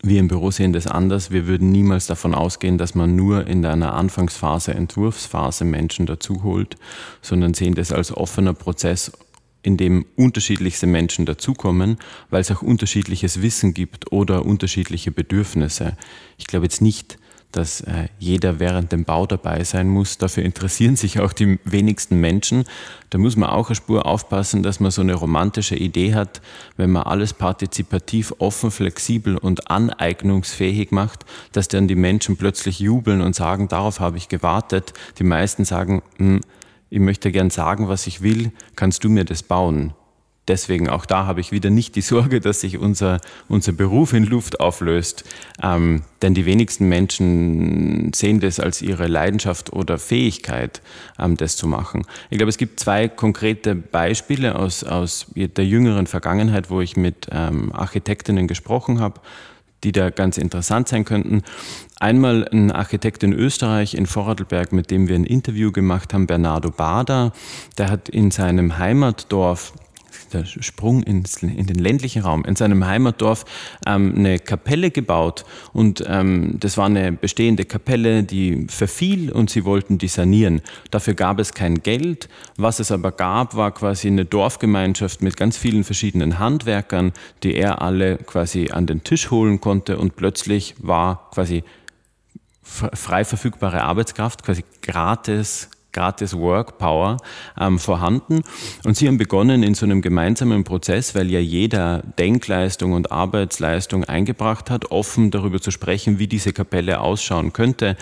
wir 0.02 0.20
im 0.20 0.28
Büro 0.28 0.50
sehen 0.50 0.72
das 0.72 0.86
anders. 0.86 1.30
Wir 1.30 1.46
würden 1.46 1.72
niemals 1.72 2.06
davon 2.06 2.34
ausgehen, 2.34 2.78
dass 2.78 2.94
man 2.94 3.16
nur 3.16 3.46
in 3.46 3.64
einer 3.64 3.94
Anfangsphase, 3.94 4.74
Entwurfsphase 4.74 5.64
Menschen 5.64 6.06
dazu 6.06 6.42
holt, 6.42 6.76
sondern 7.22 7.54
sehen 7.54 7.74
das 7.74 7.92
als 7.92 8.12
offener 8.12 8.54
Prozess 8.54 9.12
in 9.66 9.76
dem 9.76 10.06
unterschiedlichste 10.14 10.86
Menschen 10.86 11.26
dazukommen, 11.26 11.98
weil 12.30 12.40
es 12.40 12.52
auch 12.52 12.62
unterschiedliches 12.62 13.42
Wissen 13.42 13.74
gibt 13.74 14.12
oder 14.12 14.46
unterschiedliche 14.46 15.10
Bedürfnisse. 15.10 15.96
Ich 16.38 16.46
glaube 16.46 16.66
jetzt 16.66 16.80
nicht, 16.80 17.18
dass 17.50 17.80
äh, 17.80 18.08
jeder 18.18 18.60
während 18.60 18.92
dem 18.92 19.04
Bau 19.04 19.26
dabei 19.26 19.64
sein 19.64 19.88
muss. 19.88 20.18
Dafür 20.18 20.44
interessieren 20.44 20.94
sich 20.94 21.20
auch 21.20 21.32
die 21.32 21.58
wenigsten 21.64 22.20
Menschen. 22.20 22.64
Da 23.10 23.18
muss 23.18 23.36
man 23.36 23.50
auch 23.50 23.68
eine 23.68 23.76
Spur 23.76 24.06
aufpassen, 24.06 24.62
dass 24.62 24.78
man 24.78 24.90
so 24.90 25.00
eine 25.00 25.14
romantische 25.14 25.74
Idee 25.74 26.14
hat, 26.14 26.42
wenn 26.76 26.90
man 26.90 27.04
alles 27.04 27.32
partizipativ, 27.32 28.34
offen, 28.38 28.70
flexibel 28.70 29.36
und 29.36 29.70
aneignungsfähig 29.70 30.90
macht, 30.90 31.24
dass 31.52 31.68
dann 31.68 31.88
die 31.88 31.94
Menschen 31.94 32.36
plötzlich 32.36 32.78
jubeln 32.78 33.20
und 33.20 33.34
sagen, 33.34 33.68
darauf 33.68 34.00
habe 34.00 34.18
ich 34.18 34.28
gewartet. 34.28 34.92
Die 35.18 35.24
meisten 35.24 35.64
sagen, 35.64 36.02
hm, 36.18 36.40
ich 36.90 37.00
möchte 37.00 37.32
gern 37.32 37.50
sagen, 37.50 37.88
was 37.88 38.06
ich 38.06 38.22
will, 38.22 38.52
kannst 38.76 39.04
du 39.04 39.08
mir 39.08 39.24
das 39.24 39.42
bauen? 39.42 39.94
Deswegen 40.48 40.88
auch 40.88 41.06
da 41.06 41.26
habe 41.26 41.40
ich 41.40 41.50
wieder 41.50 41.70
nicht 41.70 41.96
die 41.96 42.02
Sorge, 42.02 42.40
dass 42.40 42.60
sich 42.60 42.78
unser, 42.78 43.20
unser 43.48 43.72
Beruf 43.72 44.12
in 44.12 44.24
Luft 44.24 44.60
auflöst. 44.60 45.24
Ähm, 45.60 46.02
denn 46.22 46.34
die 46.34 46.46
wenigsten 46.46 46.88
Menschen 46.88 48.12
sehen 48.14 48.38
das 48.38 48.60
als 48.60 48.80
ihre 48.80 49.08
Leidenschaft 49.08 49.72
oder 49.72 49.98
Fähigkeit, 49.98 50.82
ähm, 51.18 51.36
das 51.36 51.56
zu 51.56 51.66
machen. 51.66 52.06
Ich 52.30 52.38
glaube, 52.38 52.50
es 52.50 52.58
gibt 52.58 52.78
zwei 52.78 53.08
konkrete 53.08 53.74
Beispiele 53.74 54.56
aus, 54.56 54.84
aus 54.84 55.26
der 55.34 55.66
jüngeren 55.66 56.06
Vergangenheit, 56.06 56.70
wo 56.70 56.80
ich 56.80 56.96
mit 56.96 57.26
ähm, 57.32 57.72
Architektinnen 57.72 58.46
gesprochen 58.46 59.00
habe 59.00 59.20
die 59.84 59.92
da 59.92 60.10
ganz 60.10 60.38
interessant 60.38 60.88
sein 60.88 61.04
könnten. 61.04 61.42
Einmal 61.98 62.46
ein 62.52 62.72
Architekt 62.72 63.22
in 63.22 63.32
Österreich, 63.32 63.94
in 63.94 64.04
Vorarlberg, 64.04 64.70
mit 64.70 64.90
dem 64.90 65.08
wir 65.08 65.14
ein 65.14 65.24
Interview 65.24 65.72
gemacht 65.72 66.12
haben, 66.12 66.26
Bernardo 66.26 66.70
Bader. 66.70 67.32
Der 67.78 67.88
hat 67.88 68.10
in 68.10 68.30
seinem 68.30 68.76
Heimatdorf 68.76 69.72
der 70.34 70.44
Sprung 70.44 71.02
ins, 71.04 71.42
in 71.42 71.66
den 71.66 71.78
ländlichen 71.78 72.20
Raum, 72.20 72.44
in 72.44 72.54
seinem 72.54 72.84
Heimatdorf 72.84 73.46
ähm, 73.86 74.12
eine 74.14 74.38
Kapelle 74.38 74.90
gebaut. 74.90 75.46
Und 75.72 76.04
ähm, 76.06 76.56
das 76.60 76.76
war 76.76 76.84
eine 76.84 77.12
bestehende 77.12 77.64
Kapelle, 77.64 78.24
die 78.24 78.66
verfiel 78.68 79.32
und 79.32 79.48
sie 79.48 79.64
wollten 79.64 79.96
die 79.96 80.08
sanieren. 80.08 80.60
Dafür 80.90 81.14
gab 81.14 81.38
es 81.38 81.54
kein 81.54 81.76
Geld. 81.82 82.28
Was 82.58 82.78
es 82.78 82.92
aber 82.92 83.10
gab, 83.12 83.56
war 83.56 83.72
quasi 83.72 84.08
eine 84.08 84.26
Dorfgemeinschaft 84.26 85.22
mit 85.22 85.38
ganz 85.38 85.56
vielen 85.56 85.84
verschiedenen 85.84 86.38
Handwerkern, 86.38 87.12
die 87.42 87.54
er 87.54 87.80
alle 87.80 88.18
quasi 88.18 88.70
an 88.70 88.86
den 88.86 89.02
Tisch 89.02 89.30
holen 89.30 89.62
konnte. 89.62 89.96
Und 89.96 90.16
plötzlich 90.16 90.74
war 90.78 91.30
quasi 91.32 91.64
frei 92.66 93.24
verfügbare 93.24 93.82
Arbeitskraft, 93.82 94.42
quasi 94.42 94.64
gratis 94.82 95.70
gratis 95.96 96.36
Work 96.36 96.78
Power 96.78 97.16
ähm, 97.58 97.78
vorhanden. 97.78 98.42
Und 98.84 98.96
sie 98.96 99.08
haben 99.08 99.16
begonnen 99.16 99.62
in 99.62 99.74
so 99.74 99.86
einem 99.86 100.02
gemeinsamen 100.02 100.62
Prozess, 100.62 101.14
weil 101.14 101.30
ja 101.30 101.40
jeder 101.40 102.02
Denkleistung 102.18 102.92
und 102.92 103.10
Arbeitsleistung 103.10 104.04
eingebracht 104.04 104.70
hat, 104.70 104.90
offen 104.90 105.30
darüber 105.30 105.60
zu 105.60 105.70
sprechen, 105.70 106.18
wie 106.18 106.28
diese 106.28 106.52
Kapelle 106.52 107.00
ausschauen 107.00 107.52
könnte. 107.52 107.96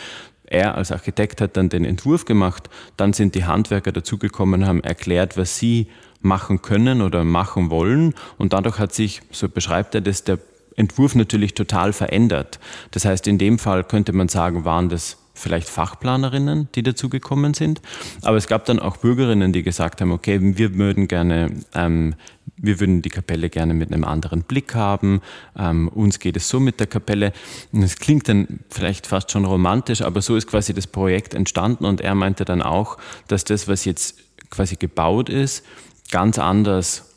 er 0.46 0.74
als 0.74 0.92
Architekt 0.92 1.40
hat 1.40 1.56
dann 1.56 1.68
den 1.68 1.84
Entwurf 1.84 2.26
gemacht, 2.26 2.68
dann 2.96 3.12
sind 3.12 3.34
die 3.34 3.44
Handwerker 3.44 3.92
dazugekommen, 3.92 4.66
haben 4.66 4.82
erklärt, 4.82 5.36
was 5.36 5.58
sie 5.58 5.86
machen 6.20 6.62
können 6.62 7.00
oder 7.00 7.22
machen 7.24 7.70
wollen 7.70 8.14
und 8.38 8.52
dadurch 8.52 8.78
hat 8.78 8.92
sich, 8.92 9.20
so 9.30 9.48
beschreibt 9.48 9.94
er 9.94 10.00
das, 10.00 10.24
der 10.24 10.38
Entwurf 10.76 11.14
natürlich 11.14 11.54
total 11.54 11.92
verändert. 11.92 12.58
Das 12.90 13.04
heißt, 13.04 13.26
in 13.26 13.38
dem 13.38 13.58
Fall 13.58 13.84
könnte 13.84 14.12
man 14.12 14.28
sagen, 14.28 14.64
waren 14.64 14.88
das 14.88 15.18
vielleicht 15.34 15.68
Fachplanerinnen, 15.68 16.68
die 16.74 16.82
dazugekommen 16.82 17.54
sind. 17.54 17.82
Aber 18.22 18.36
es 18.36 18.46
gab 18.46 18.64
dann 18.66 18.78
auch 18.78 18.96
Bürgerinnen, 18.98 19.52
die 19.52 19.62
gesagt 19.62 20.00
haben, 20.00 20.12
okay, 20.12 20.38
wir 20.40 20.76
würden 20.76 21.08
gerne, 21.08 21.50
ähm, 21.74 22.14
wir 22.56 22.78
würden 22.78 23.02
die 23.02 23.08
Kapelle 23.08 23.50
gerne 23.50 23.74
mit 23.74 23.92
einem 23.92 24.04
anderen 24.04 24.42
Blick 24.42 24.74
haben. 24.74 25.20
Ähm, 25.58 25.88
uns 25.88 26.20
geht 26.20 26.36
es 26.36 26.48
so 26.48 26.60
mit 26.60 26.78
der 26.78 26.86
Kapelle. 26.86 27.32
Es 27.72 27.96
klingt 27.98 28.28
dann 28.28 28.60
vielleicht 28.70 29.08
fast 29.08 29.32
schon 29.32 29.44
romantisch, 29.44 30.02
aber 30.02 30.22
so 30.22 30.36
ist 30.36 30.46
quasi 30.46 30.72
das 30.72 30.86
Projekt 30.86 31.34
entstanden. 31.34 31.84
Und 31.84 32.00
er 32.00 32.14
meinte 32.14 32.44
dann 32.44 32.62
auch, 32.62 32.96
dass 33.26 33.44
das, 33.44 33.66
was 33.66 33.84
jetzt 33.84 34.16
quasi 34.50 34.76
gebaut 34.76 35.28
ist, 35.28 35.64
ganz 36.12 36.38
anders 36.38 37.13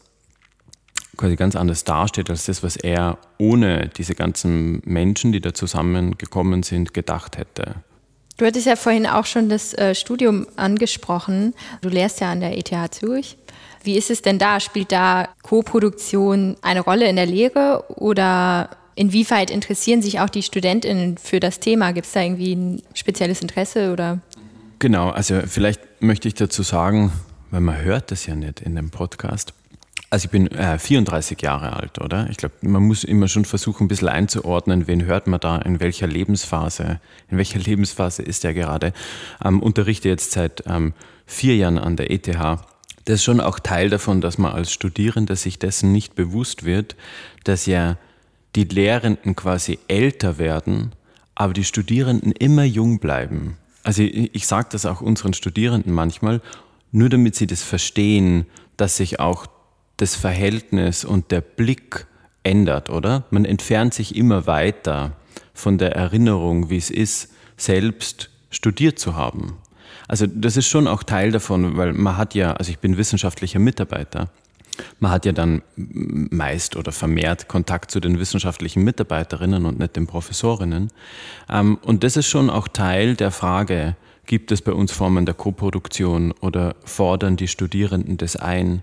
quasi 1.17 1.36
ganz 1.36 1.55
anders 1.55 1.83
dasteht 1.83 2.29
als 2.29 2.45
das, 2.45 2.63
was 2.63 2.75
er 2.75 3.17
ohne 3.38 3.89
diese 3.89 4.15
ganzen 4.15 4.81
Menschen, 4.86 5.31
die 5.31 5.41
da 5.41 5.53
zusammengekommen 5.53 6.63
sind, 6.63 6.93
gedacht 6.93 7.38
hätte. 7.38 7.75
Du 8.38 8.45
hattest 8.45 8.67
ja 8.67 8.75
vorhin 8.75 9.07
auch 9.07 9.25
schon 9.25 9.50
das 9.50 9.74
äh, 9.74 9.95
Studium 9.95 10.45
angesprochen. 10.55 11.55
Du 11.81 11.89
lehrst 11.89 12.21
ja 12.21 12.31
an 12.31 12.39
der 12.39 12.55
ETH 12.55 12.93
Zürich. 12.93 13.38
Wie 13.83 13.97
ist 13.97 14.12
es 14.12 14.21
denn 14.21 14.38
da? 14.38 14.59
Spielt 14.59 14.91
da 14.91 15.29
Co-Produktion 15.41 16.55
eine 16.62 16.81
Rolle 16.81 17.07
in 17.09 17.15
der 17.15 17.25
Lehre 17.25 17.86
oder 17.89 18.69
inwieweit 18.93 19.50
interessieren 19.50 20.01
sich 20.01 20.19
auch 20.19 20.29
die 20.29 20.43
StudentInnen 20.43 21.17
für 21.17 21.39
das 21.39 21.59
Thema? 21.59 21.93
Gibt 21.93 22.05
es 22.05 22.13
da 22.13 22.21
irgendwie 22.21 22.53
ein 22.53 22.83
spezielles 22.93 23.41
Interesse 23.41 23.91
oder? 23.91 24.19
Genau, 24.79 25.09
also 25.09 25.41
vielleicht 25.47 25.81
möchte 26.00 26.27
ich 26.27 26.36
dazu 26.36 26.62
sagen, 26.62 27.12
weil 27.50 27.62
man 27.62 27.81
hört 27.81 28.12
das 28.12 28.27
ja 28.27 28.36
nicht 28.36 28.62
in 28.62 28.75
dem 28.75 28.91
Podcast. 28.91 29.53
Also 30.09 30.25
ich 30.25 30.31
bin 30.31 30.47
äh, 30.51 30.79
34 30.79 31.41
Jahre 31.41 31.73
alt, 31.73 31.99
oder? 31.99 32.29
Ich 32.29 32.37
glaube, 32.37 32.55
man 32.61 32.83
muss 32.83 33.03
immer 33.03 33.27
schon 33.27 33.43
versuchen, 33.43 33.85
ein 33.85 33.87
bisschen 33.89 34.07
einzuordnen, 34.07 34.87
wen 34.87 35.03
hört 35.03 35.27
man 35.27 35.39
da, 35.41 35.57
in 35.57 35.81
welcher 35.81 36.07
Lebensphase, 36.07 37.01
in 37.29 37.37
welcher 37.37 37.59
Lebensphase 37.59 38.23
ist 38.23 38.45
er 38.45 38.53
gerade. 38.53 38.93
Ähm, 39.43 39.61
unterrichte 39.61 40.07
jetzt 40.07 40.31
seit 40.31 40.63
ähm, 40.65 40.93
vier 41.25 41.57
Jahren 41.57 41.77
an 41.77 41.97
der 41.97 42.09
ETH. 42.09 42.27
Das 42.27 43.15
ist 43.15 43.23
schon 43.23 43.41
auch 43.41 43.59
Teil 43.59 43.89
davon, 43.89 44.21
dass 44.21 44.37
man 44.37 44.53
als 44.53 44.71
Studierender 44.71 45.35
sich 45.35 45.59
dessen 45.59 45.91
nicht 45.91 46.15
bewusst 46.15 46.63
wird, 46.63 46.95
dass 47.43 47.65
ja 47.65 47.97
die 48.55 48.63
Lehrenden 48.63 49.35
quasi 49.35 49.77
älter 49.89 50.37
werden, 50.37 50.93
aber 51.35 51.53
die 51.53 51.65
Studierenden 51.65 52.31
immer 52.31 52.63
jung 52.63 52.99
bleiben. 52.99 53.57
Also 53.83 54.03
ich, 54.03 54.33
ich 54.33 54.47
sage 54.47 54.69
das 54.71 54.85
auch 54.85 55.01
unseren 55.01 55.33
Studierenden 55.33 55.93
manchmal, 55.93 56.41
nur 56.93 57.09
damit 57.09 57.35
sie 57.35 57.47
das 57.47 57.61
verstehen, 57.61 58.45
dass 58.77 58.97
sich 58.97 59.19
auch 59.19 59.47
das 59.98 60.16
Verhältnis 60.16 61.04
und 61.04 61.32
der 61.32 61.42
Blick 61.42 62.06
ändert, 62.44 62.89
oder? 62.89 63.25
Man 63.30 63.46
entfernt 63.46 63.94
sich 63.94 64.16
immer 64.16 64.48
weiter 64.48 65.13
von 65.54 65.77
der 65.77 65.96
Erinnerung, 65.96 66.70
wie 66.70 66.77
es 66.77 66.89
ist, 66.89 67.34
selbst 67.58 68.30
studiert 68.51 69.00
zu 69.00 69.16
haben. 69.16 69.58
Also 70.08 70.25
das 70.27 70.56
ist 70.56 70.68
schon 70.68 70.88
auch 70.88 71.04
Teil 71.04 71.32
davon, 71.32 71.75
weil 71.75 71.94
man 71.94 72.16
hat 72.16 72.36
ja, 72.36 72.54
also 72.54 72.72
ich 72.72 72.80
bin 72.80 72.98
wissenschaftlicher 72.98 73.60
Mitarbeiter, 73.60 74.30
man 75.00 75.12
hat 75.12 75.25
ja 75.25 75.32
dann 75.32 75.63
meist 75.75 76.75
oder 76.75 76.92
vermehrt 76.92 77.48
Kontakt 77.48 77.92
zu 77.92 78.00
den 78.00 78.20
wissenschaftlichen 78.20 78.84
Mitarbeiterinnen 78.84 79.66
und 79.66 79.80
nicht 79.80 79.96
den 79.96 80.08
Professorinnen. 80.08 80.92
Ähm, 81.50 81.80
und 81.82 82.04
das 82.04 82.16
ist 82.16 82.27
schon 82.27 82.50
auch 82.50 82.68
Teil 82.68 83.16
der 83.16 83.32
Frage, 83.32 83.96
gibt 84.25 84.51
es 84.51 84.62
bei 84.62 84.74
uns 84.74 84.92
Formen 84.92 85.25
der 85.25 85.36
Koproduktion 85.36 86.32
oder 86.42 86.75
fordern 86.84 87.38
die 87.38 87.48
Studierenden 87.48 88.18
das 88.18 88.36
ein? 88.36 88.82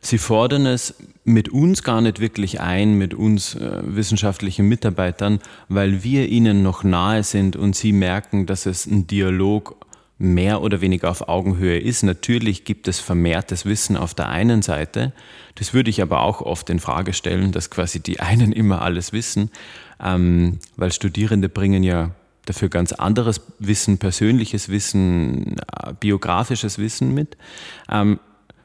Sie 0.00 0.18
fordern 0.18 0.66
es 0.66 0.94
mit 1.24 1.48
uns 1.48 1.82
gar 1.82 2.00
nicht 2.00 2.20
wirklich 2.20 2.60
ein, 2.60 2.94
mit 2.94 3.14
uns 3.14 3.54
äh, 3.54 3.80
wissenschaftlichen 3.82 4.66
Mitarbeitern, 4.66 5.40
weil 5.68 6.02
wir 6.02 6.28
ihnen 6.28 6.62
noch 6.62 6.84
nahe 6.84 7.22
sind 7.22 7.56
und 7.56 7.76
sie 7.76 7.92
merken, 7.92 8.46
dass 8.46 8.66
es 8.66 8.86
ein 8.86 9.06
Dialog 9.06 9.76
mehr 10.18 10.62
oder 10.62 10.80
weniger 10.80 11.10
auf 11.10 11.28
Augenhöhe 11.28 11.78
ist. 11.78 12.02
Natürlich 12.02 12.64
gibt 12.64 12.88
es 12.88 12.98
vermehrtes 12.98 13.64
Wissen 13.66 13.96
auf 13.96 14.14
der 14.14 14.28
einen 14.28 14.62
Seite. 14.62 15.12
Das 15.54 15.74
würde 15.74 15.90
ich 15.90 16.02
aber 16.02 16.22
auch 16.22 16.40
oft 16.40 16.70
in 16.70 16.80
Frage 16.80 17.12
stellen, 17.12 17.52
dass 17.52 17.70
quasi 17.70 18.00
die 18.00 18.18
einen 18.20 18.52
immer 18.52 18.82
alles 18.82 19.12
wissen, 19.12 19.50
ähm, 20.02 20.58
weil 20.76 20.92
Studierende 20.92 21.48
bringen 21.48 21.84
ja 21.84 22.10
dafür 22.46 22.68
ganz 22.68 22.92
anderes 22.92 23.42
Wissen, 23.58 23.98
persönliches 23.98 24.68
Wissen, 24.68 25.56
äh, 25.58 25.92
biografisches 25.98 26.78
Wissen 26.78 27.14
mit. 27.14 27.36
Ähm, 27.90 28.18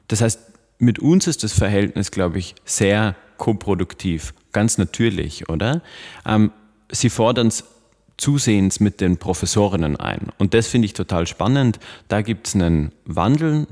das 0.07 0.21
heißt, 0.21 0.39
mit 0.77 0.99
uns 0.99 1.27
ist 1.27 1.43
das 1.43 1.53
Verhältnis, 1.53 2.11
glaube 2.11 2.39
ich, 2.39 2.55
sehr 2.65 3.15
koproduktiv, 3.37 4.33
ganz 4.51 4.77
natürlich, 4.77 5.49
oder? 5.49 5.81
Ähm, 6.25 6.51
sie 6.91 7.09
fordern 7.09 7.47
es 7.47 7.63
zusehends 8.17 8.79
mit 8.79 9.01
den 9.01 9.17
Professorinnen 9.17 9.97
ein. 9.97 10.27
Und 10.37 10.53
das 10.53 10.67
finde 10.67 10.85
ich 10.85 10.93
total 10.93 11.27
spannend. 11.27 11.79
Da 12.07 12.21
gibt 12.21 12.47
es 12.47 12.55
einen 12.55 12.91
Wandel, 13.05 13.67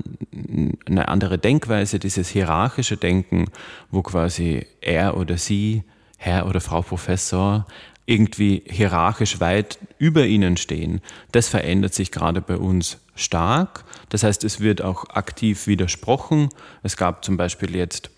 eine 0.86 1.08
andere 1.08 1.38
Denkweise, 1.38 1.98
dieses 1.98 2.28
hierarchische 2.28 2.96
Denken, 2.96 3.46
wo 3.90 4.02
quasi 4.02 4.66
er 4.80 5.16
oder 5.16 5.38
sie, 5.38 5.84
Herr 6.18 6.46
oder 6.46 6.60
Frau 6.60 6.82
Professor, 6.82 7.66
irgendwie 8.06 8.62
hierarchisch 8.66 9.40
weit 9.40 9.78
über 9.98 10.26
ihnen 10.26 10.56
stehen. 10.56 11.00
Das 11.30 11.48
verändert 11.48 11.94
sich 11.94 12.10
gerade 12.10 12.40
bei 12.40 12.56
uns 12.56 12.98
stark. 13.14 13.84
Das 14.08 14.22
heißt, 14.22 14.44
es 14.44 14.60
wird 14.60 14.82
auch 14.82 15.10
aktiv 15.10 15.66
widersprochen. 15.66 16.48
Es 16.82 16.96
gab 16.96 17.24
zum 17.24 17.36
Beispiel 17.36 17.76
jetzt 17.76 18.10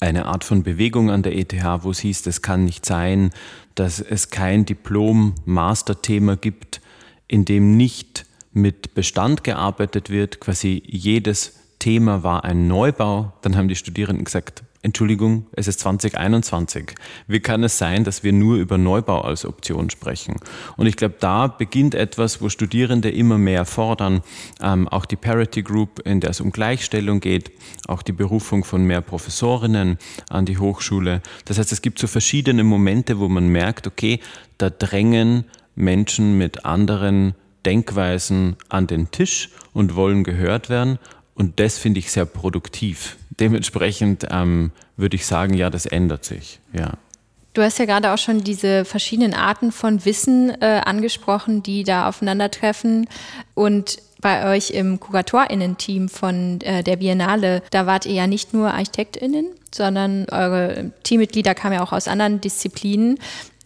eine 0.00 0.26
Art 0.26 0.44
von 0.44 0.62
Bewegung 0.62 1.10
an 1.10 1.22
der 1.22 1.36
ETH, 1.36 1.54
wo 1.82 1.90
es 1.90 2.00
hieß, 2.00 2.26
es 2.26 2.42
kann 2.42 2.64
nicht 2.64 2.86
sein, 2.86 3.30
dass 3.74 4.00
es 4.00 4.30
kein 4.30 4.64
Diplom-Master-Thema 4.64 6.36
gibt, 6.36 6.80
in 7.28 7.44
dem 7.44 7.76
nicht 7.76 8.26
mit 8.52 8.94
Bestand 8.94 9.44
gearbeitet 9.44 10.10
wird. 10.10 10.40
Quasi 10.40 10.82
jedes 10.86 11.54
Thema 11.78 12.22
war 12.22 12.44
ein 12.44 12.66
Neubau. 12.66 13.32
Dann 13.42 13.56
haben 13.56 13.68
die 13.68 13.76
Studierenden 13.76 14.24
gesagt, 14.24 14.62
Entschuldigung, 14.82 15.46
es 15.52 15.68
ist 15.68 15.80
2021. 15.80 16.94
Wie 17.26 17.40
kann 17.40 17.62
es 17.64 17.76
sein, 17.76 18.02
dass 18.02 18.24
wir 18.24 18.32
nur 18.32 18.56
über 18.56 18.78
Neubau 18.78 19.20
als 19.20 19.44
Option 19.44 19.90
sprechen? 19.90 20.36
Und 20.78 20.86
ich 20.86 20.96
glaube, 20.96 21.16
da 21.20 21.48
beginnt 21.48 21.94
etwas, 21.94 22.40
wo 22.40 22.48
Studierende 22.48 23.10
immer 23.10 23.36
mehr 23.36 23.66
fordern. 23.66 24.22
Ähm, 24.62 24.88
auch 24.88 25.04
die 25.04 25.16
Parity 25.16 25.62
Group, 25.62 26.00
in 26.06 26.20
der 26.20 26.30
es 26.30 26.40
um 26.40 26.50
Gleichstellung 26.50 27.20
geht, 27.20 27.52
auch 27.88 28.00
die 28.00 28.12
Berufung 28.12 28.64
von 28.64 28.84
mehr 28.84 29.02
Professorinnen 29.02 29.98
an 30.30 30.46
die 30.46 30.56
Hochschule. 30.56 31.20
Das 31.44 31.58
heißt, 31.58 31.72
es 31.72 31.82
gibt 31.82 31.98
so 31.98 32.06
verschiedene 32.06 32.64
Momente, 32.64 33.18
wo 33.18 33.28
man 33.28 33.48
merkt, 33.48 33.86
okay, 33.86 34.18
da 34.56 34.70
drängen 34.70 35.44
Menschen 35.74 36.38
mit 36.38 36.64
anderen 36.64 37.34
Denkweisen 37.66 38.56
an 38.70 38.86
den 38.86 39.10
Tisch 39.10 39.50
und 39.74 39.94
wollen 39.94 40.24
gehört 40.24 40.70
werden. 40.70 40.98
Und 41.40 41.58
das 41.58 41.78
finde 41.78 41.98
ich 41.98 42.12
sehr 42.12 42.26
produktiv 42.26 43.16
dementsprechend 43.40 44.26
ähm, 44.30 44.70
würde 44.96 45.16
ich 45.16 45.26
sagen, 45.26 45.54
ja, 45.54 45.70
das 45.70 45.86
ändert 45.86 46.24
sich. 46.24 46.60
Ja. 46.72 46.92
Du 47.54 47.62
hast 47.62 47.78
ja 47.78 47.84
gerade 47.84 48.12
auch 48.12 48.18
schon 48.18 48.44
diese 48.44 48.84
verschiedenen 48.84 49.34
Arten 49.34 49.72
von 49.72 50.04
Wissen 50.04 50.50
äh, 50.60 50.82
angesprochen, 50.84 51.62
die 51.64 51.82
da 51.82 52.08
aufeinandertreffen. 52.08 53.08
Und 53.54 53.98
bei 54.20 54.54
euch 54.54 54.70
im 54.70 55.00
KuratorInnen-Team 55.00 56.08
von 56.08 56.60
äh, 56.60 56.84
der 56.84 56.96
Biennale, 56.96 57.62
da 57.70 57.86
wart 57.86 58.06
ihr 58.06 58.12
ja 58.12 58.26
nicht 58.26 58.54
nur 58.54 58.72
ArchitektInnen, 58.72 59.46
sondern 59.74 60.26
eure 60.30 60.92
Teammitglieder 61.02 61.54
kamen 61.54 61.74
ja 61.74 61.82
auch 61.82 61.92
aus 61.92 62.06
anderen 62.06 62.40
Disziplinen. 62.40 63.18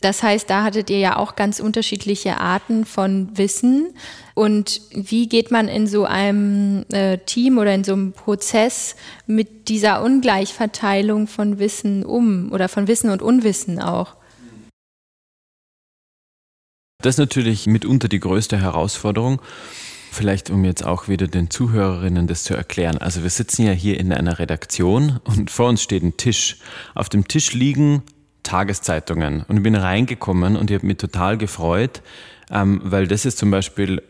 Das 0.05 0.23
heißt, 0.23 0.51
da 0.51 0.65
hattet 0.65 0.91
ihr 0.91 0.99
ja 0.99 1.17
auch 1.17 1.35
ganz 1.35 1.61
unterschiedliche 1.61 2.39
Arten 2.39 2.85
von 2.85 3.39
Wissen. 3.39 3.95
Und 4.35 4.83
wie 4.91 5.31
geht 5.31 5.51
man 5.51 5.67
in 5.67 5.87
so 5.87 6.05
einem 6.05 6.85
äh, 6.91 7.17
Team 7.25 7.57
oder 7.57 7.75
in 7.75 7.85
so 7.85 7.95
einem 7.95 8.13
Prozess 8.13 8.97
mit 9.27 9.71
dieser 9.71 10.03
Ungleichverteilung 10.03 11.27
von 11.27 11.59
Wissen 11.59 12.05
um 12.05 12.53
oder 12.53 12.69
von 12.69 12.87
Wissen 12.87 13.09
und 13.09 13.23
Unwissen 13.23 13.81
auch? 13.81 14.17
Das 16.99 17.15
ist 17.15 17.19
natürlich 17.19 17.67
mitunter 17.67 18.09
die 18.09 18.21
größte 18.21 18.61
Herausforderung. 18.61 19.41
Vielleicht, 20.13 20.51
um 20.51 20.67
jetzt 20.67 20.85
auch 20.85 21.09
wieder 21.09 21.29
den 21.29 21.49
Zuhörerinnen 21.49 22.27
das 22.27 22.45
zu 22.45 22.55
erklären. 22.55 22.99
Also 22.99 23.23
wir 23.23 23.31
sitzen 23.31 23.65
ja 23.65 23.73
hier 23.73 23.99
in 23.99 24.13
einer 24.13 24.39
Redaktion 24.39 25.21
und 25.25 25.51
vor 25.51 25.71
uns 25.71 25.83
steht 25.83 26.03
ein 26.03 26.19
Tisch. 26.19 26.59
Auf 26.95 27.09
dem 27.09 27.27
Tisch 27.27 27.55
liegen 27.55 28.03
Tageszeitungen. 28.45 29.43
Und 29.49 29.57
ich 29.57 29.63
bin 29.63 29.75
reingekommen 29.75 30.57
und 30.57 30.71
ich 30.71 30.77
habe 30.77 30.87
mich 30.87 30.99
total 30.99 31.37
gefreut, 31.37 32.03
ähm, 32.51 32.81
weil 32.85 33.09
das 33.09 33.25
ist 33.25 33.39
zum 33.39 33.51
Beispiel 33.51 34.01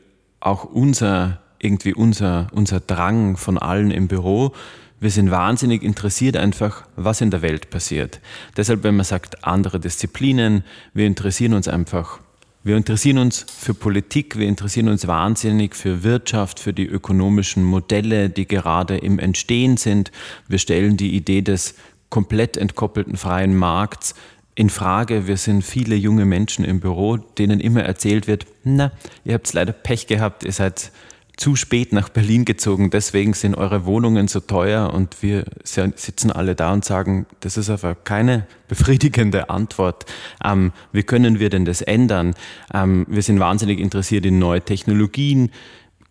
auch 0.41 0.65
unser, 0.65 1.41
irgendwie 1.59 1.95
unser, 1.95 2.49
unser 2.53 2.81
Drang 2.81 3.39
von 3.39 3.57
allen 3.57 3.91
im 3.91 4.09
Büro. 4.09 4.53
Wir 5.01 5.11
sind 5.11 5.31
wahnsinnig 5.31 5.83
interessiert 5.83 6.37
einfach, 6.37 6.87
was 6.97 7.21
in 7.21 7.31
der 7.31 7.41
Welt 7.43 7.71
passiert. 7.71 8.21
Deshalb, 8.57 8.85
wenn 8.85 8.97
man 8.97 9.05
sagt, 9.05 9.45
andere 9.45 9.81
Disziplinen, 9.81 10.65
wir 10.93 11.07
interessieren 11.07 11.55
uns 11.55 11.69
einfach 11.69 12.21
Wir 12.67 12.79
interessieren 12.79 13.19
uns 13.19 13.45
für 13.47 13.75
Politik, 13.75 14.39
wir 14.39 14.49
interessieren 14.49 14.89
uns 14.89 15.07
wahnsinnig 15.07 15.77
für 15.77 16.03
Wirtschaft, 16.03 16.59
für 16.59 16.73
die 16.73 16.87
ökonomischen 16.87 17.63
Modelle, 17.63 18.31
die 18.31 18.49
gerade 18.49 18.97
im 18.97 19.19
Entstehen 19.19 19.77
sind. 19.77 20.11
Wir 20.49 20.59
stellen 20.59 20.97
die 20.97 21.15
Idee 21.15 21.43
des 21.43 21.75
komplett 22.15 22.57
entkoppelten 22.57 23.17
freien 23.17 23.57
Markts 23.57 24.15
in 24.55 24.71
Frage. 24.71 25.27
Wir 25.27 25.37
sind 25.37 25.65
viele 25.65 25.97
junge 25.97 26.25
Menschen 26.25 26.65
im 26.65 26.79
Büro, 26.79 27.17
denen 27.17 27.59
immer 27.59 27.83
erzählt 27.83 28.29
wird, 28.29 28.47
na, 28.63 28.93
ihr 29.25 29.35
habt 29.35 29.53
leider 29.53 29.73
Pech 29.73 30.07
gehabt, 30.07 30.45
ihr 30.45 30.53
seid 30.53 30.93
zu 31.37 31.57
spät 31.57 31.93
nach 31.93 32.09
Berlin 32.11 32.45
gezogen, 32.45 32.91
deswegen 32.91 33.35
sind 33.35 33.57
eure 33.57 33.85
Wohnungen 33.85 34.29
so 34.29 34.39
teuer 34.39 34.95
und 34.95 35.25
wir 35.25 35.45
sitzen 35.65 36.31
alle 36.31 36.55
da 36.55 36.73
und 36.73 36.85
sagen, 36.85 37.27
das 37.41 37.57
ist 37.57 37.69
aber 37.69 37.97
keine 37.97 38.47
befriedigende 38.69 39.51
Antwort. 39.51 40.07
Ähm, 40.45 40.71
wie 40.93 41.03
können 41.03 41.41
wir 41.41 41.51
denn 41.51 41.65
das 41.65 41.83
ändern? 41.83 42.37
Ähm, 42.73 43.07
wir 43.09 43.23
sind 43.23 43.41
wahnsinnig 43.41 43.81
interessiert 43.81 44.25
in 44.25 44.39
neue 44.39 44.61
Technologien, 44.61 45.51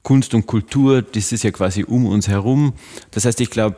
Kunst 0.01 0.33
und 0.33 0.47
Kultur, 0.47 1.01
das 1.01 1.31
ist 1.31 1.45
ja 1.45 1.51
quasi 1.51 1.85
um 1.85 2.05
uns 2.07 2.27
herum. 2.27 2.73
Das 3.11 3.23
heißt, 3.23 3.39
ich 3.39 3.49
glaube, 3.49 3.77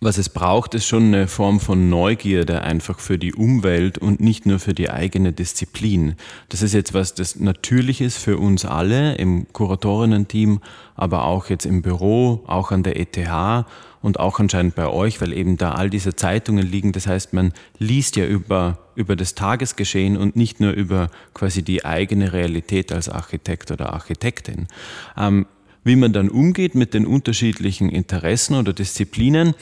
was 0.00 0.18
es 0.18 0.28
braucht, 0.28 0.74
ist 0.74 0.86
schon 0.86 1.04
eine 1.04 1.26
Form 1.26 1.58
von 1.58 1.88
Neugierde 1.88 2.62
einfach 2.62 3.00
für 3.00 3.18
die 3.18 3.34
Umwelt 3.34 3.98
und 3.98 4.20
nicht 4.20 4.44
nur 4.44 4.58
für 4.58 4.74
die 4.74 4.90
eigene 4.90 5.32
Disziplin. 5.32 6.16
Das 6.48 6.62
ist 6.62 6.74
jetzt 6.74 6.92
was, 6.92 7.14
das 7.14 7.36
natürlich 7.36 8.00
ist 8.00 8.18
für 8.18 8.38
uns 8.38 8.64
alle 8.64 9.14
im 9.14 9.46
Kuratorinnen-Team, 9.52 10.60
aber 10.94 11.24
auch 11.24 11.48
jetzt 11.48 11.66
im 11.66 11.82
Büro, 11.82 12.44
auch 12.46 12.72
an 12.72 12.82
der 12.82 13.00
ETH 13.00 13.64
und 14.02 14.20
auch 14.20 14.38
anscheinend 14.38 14.74
bei 14.74 14.86
euch, 14.86 15.20
weil 15.20 15.32
eben 15.32 15.56
da 15.56 15.72
all 15.72 15.90
diese 15.90 16.14
Zeitungen 16.14 16.64
liegen. 16.64 16.92
Das 16.92 17.06
heißt, 17.06 17.32
man 17.32 17.52
liest 17.78 18.16
ja 18.16 18.26
über, 18.26 18.78
über 18.94 19.16
das 19.16 19.34
Tagesgeschehen 19.34 20.16
und 20.16 20.36
nicht 20.36 20.60
nur 20.60 20.72
über 20.72 21.10
quasi 21.34 21.62
die 21.62 21.84
eigene 21.84 22.32
Realität 22.32 22.92
als 22.92 23.08
Architekt 23.08 23.70
oder 23.70 23.92
Architektin. 23.92 24.68
Ähm, 25.16 25.46
wie 25.86 25.94
man 25.94 26.12
dann 26.12 26.28
umgeht 26.28 26.74
mit 26.74 26.94
den 26.94 27.06
unterschiedlichen 27.06 27.90
Interessen 27.90 28.56
oder 28.56 28.72
Disziplinen. 28.72 29.54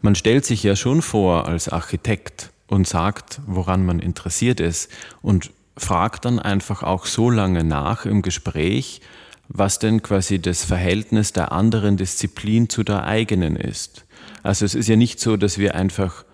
Man 0.00 0.14
stellt 0.14 0.44
sich 0.44 0.62
ja 0.62 0.76
schon 0.76 1.02
vor 1.02 1.48
als 1.48 1.68
Architekt 1.68 2.50
und 2.68 2.86
sagt, 2.86 3.40
woran 3.46 3.84
man 3.84 3.98
interessiert 3.98 4.60
ist 4.60 4.88
und 5.20 5.50
fragt 5.76 6.26
dann 6.26 6.38
einfach 6.38 6.84
auch 6.84 7.06
so 7.06 7.28
lange 7.28 7.64
nach 7.64 8.06
im 8.06 8.22
Gespräch, 8.22 9.00
was 9.48 9.80
denn 9.80 10.00
quasi 10.00 10.38
das 10.38 10.64
Verhältnis 10.64 11.32
der 11.32 11.50
anderen 11.50 11.96
Disziplin 11.96 12.68
zu 12.68 12.84
der 12.84 13.02
eigenen 13.02 13.56
ist. 13.56 14.04
Also 14.44 14.64
es 14.64 14.76
ist 14.76 14.88
ja 14.88 14.94
nicht 14.94 15.18
so, 15.18 15.36
dass 15.36 15.58
wir 15.58 15.74
einfach 15.74 16.24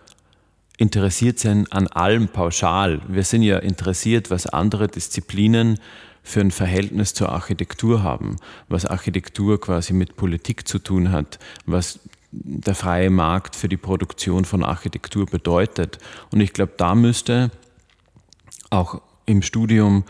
interessiert 0.76 1.38
sind 1.38 1.72
an 1.72 1.86
allem 1.86 2.28
pauschal. 2.28 3.00
Wir 3.08 3.24
sind 3.24 3.42
ja 3.42 3.56
interessiert, 3.56 4.30
was 4.30 4.46
andere 4.46 4.86
Disziplinen 4.86 5.78
für 6.22 6.40
ein 6.40 6.50
Verhältnis 6.50 7.14
zur 7.14 7.30
Architektur 7.30 8.02
haben, 8.02 8.36
was 8.68 8.86
Architektur 8.86 9.60
quasi 9.60 9.92
mit 9.92 10.16
Politik 10.16 10.68
zu 10.68 10.78
tun 10.78 11.10
hat, 11.10 11.38
was 11.66 12.00
der 12.30 12.74
freie 12.74 13.10
Markt 13.10 13.56
für 13.56 13.68
die 13.68 13.76
Produktion 13.76 14.44
von 14.44 14.62
Architektur 14.62 15.26
bedeutet. 15.26 15.98
Und 16.30 16.40
ich 16.40 16.52
glaube, 16.52 16.72
da 16.76 16.94
müsste 16.94 17.50
auch 18.70 19.00
im 19.24 19.42
Studium 19.42 20.04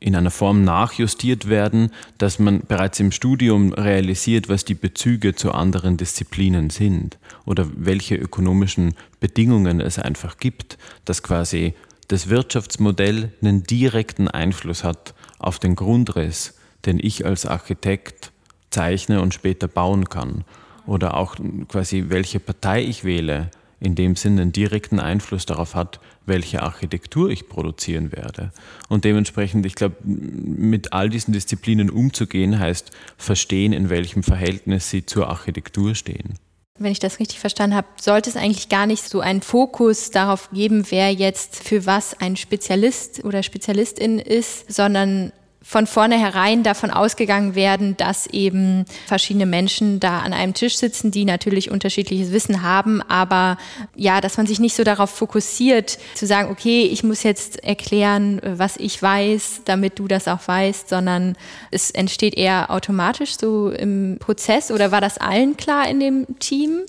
in 0.00 0.16
einer 0.16 0.30
Form 0.30 0.64
nachjustiert 0.64 1.48
werden, 1.48 1.90
dass 2.16 2.38
man 2.38 2.60
bereits 2.60 2.98
im 3.00 3.12
Studium 3.12 3.74
realisiert, 3.74 4.48
was 4.48 4.64
die 4.64 4.74
Bezüge 4.74 5.34
zu 5.34 5.52
anderen 5.52 5.98
Disziplinen 5.98 6.70
sind 6.70 7.18
oder 7.44 7.68
welche 7.76 8.16
ökonomischen 8.16 8.94
Bedingungen 9.20 9.80
es 9.80 9.98
einfach 9.98 10.38
gibt, 10.38 10.78
dass 11.04 11.22
quasi 11.22 11.74
das 12.08 12.28
Wirtschaftsmodell 12.28 13.32
einen 13.42 13.64
direkten 13.64 14.28
Einfluss 14.28 14.82
hat 14.82 15.14
auf 15.42 15.58
den 15.58 15.76
Grundriss, 15.76 16.54
den 16.84 16.98
ich 16.98 17.26
als 17.26 17.46
Architekt 17.46 18.32
zeichne 18.70 19.20
und 19.20 19.34
später 19.34 19.68
bauen 19.68 20.08
kann. 20.08 20.44
Oder 20.86 21.16
auch 21.16 21.36
quasi, 21.68 22.06
welche 22.08 22.40
Partei 22.40 22.82
ich 22.82 23.04
wähle, 23.04 23.50
in 23.78 23.94
dem 23.94 24.14
Sinn 24.14 24.38
einen 24.38 24.52
direkten 24.52 25.00
Einfluss 25.00 25.44
darauf 25.44 25.74
hat, 25.74 26.00
welche 26.24 26.62
Architektur 26.62 27.30
ich 27.30 27.48
produzieren 27.48 28.12
werde. 28.12 28.52
Und 28.88 29.04
dementsprechend, 29.04 29.66
ich 29.66 29.74
glaube, 29.74 29.96
mit 30.04 30.92
all 30.92 31.10
diesen 31.10 31.32
Disziplinen 31.32 31.90
umzugehen, 31.90 32.58
heißt 32.58 32.92
verstehen, 33.16 33.72
in 33.72 33.90
welchem 33.90 34.22
Verhältnis 34.22 34.88
sie 34.88 35.04
zur 35.04 35.28
Architektur 35.28 35.96
stehen. 35.96 36.34
Wenn 36.78 36.92
ich 36.92 36.98
das 36.98 37.18
richtig 37.18 37.38
verstanden 37.38 37.76
habe, 37.76 37.86
sollte 38.00 38.30
es 38.30 38.36
eigentlich 38.36 38.68
gar 38.68 38.86
nicht 38.86 39.06
so 39.06 39.20
einen 39.20 39.42
Fokus 39.42 40.10
darauf 40.10 40.50
geben, 40.50 40.86
wer 40.88 41.12
jetzt 41.12 41.62
für 41.62 41.84
was 41.84 42.18
ein 42.18 42.36
Spezialist 42.36 43.24
oder 43.24 43.42
Spezialistin 43.42 44.18
ist, 44.18 44.72
sondern 44.72 45.32
von 45.62 45.86
vornherein 45.86 46.62
davon 46.62 46.90
ausgegangen 46.90 47.54
werden, 47.54 47.96
dass 47.96 48.26
eben 48.26 48.84
verschiedene 49.06 49.46
Menschen 49.46 50.00
da 50.00 50.20
an 50.20 50.32
einem 50.32 50.54
Tisch 50.54 50.76
sitzen, 50.76 51.10
die 51.10 51.24
natürlich 51.24 51.70
unterschiedliches 51.70 52.32
Wissen 52.32 52.62
haben, 52.62 53.02
aber 53.02 53.56
ja, 53.94 54.20
dass 54.20 54.36
man 54.36 54.46
sich 54.46 54.60
nicht 54.60 54.74
so 54.74 54.84
darauf 54.84 55.10
fokussiert, 55.10 55.98
zu 56.14 56.26
sagen, 56.26 56.50
okay, 56.50 56.82
ich 56.84 57.04
muss 57.04 57.22
jetzt 57.22 57.62
erklären, 57.64 58.40
was 58.42 58.76
ich 58.76 59.00
weiß, 59.00 59.62
damit 59.64 59.98
du 59.98 60.08
das 60.08 60.28
auch 60.28 60.46
weißt, 60.46 60.88
sondern 60.88 61.36
es 61.70 61.90
entsteht 61.90 62.34
eher 62.34 62.70
automatisch 62.70 63.36
so 63.38 63.70
im 63.70 64.16
Prozess 64.18 64.70
oder 64.70 64.90
war 64.90 65.00
das 65.00 65.18
allen 65.18 65.56
klar 65.56 65.88
in 65.88 66.00
dem 66.00 66.38
Team? 66.38 66.82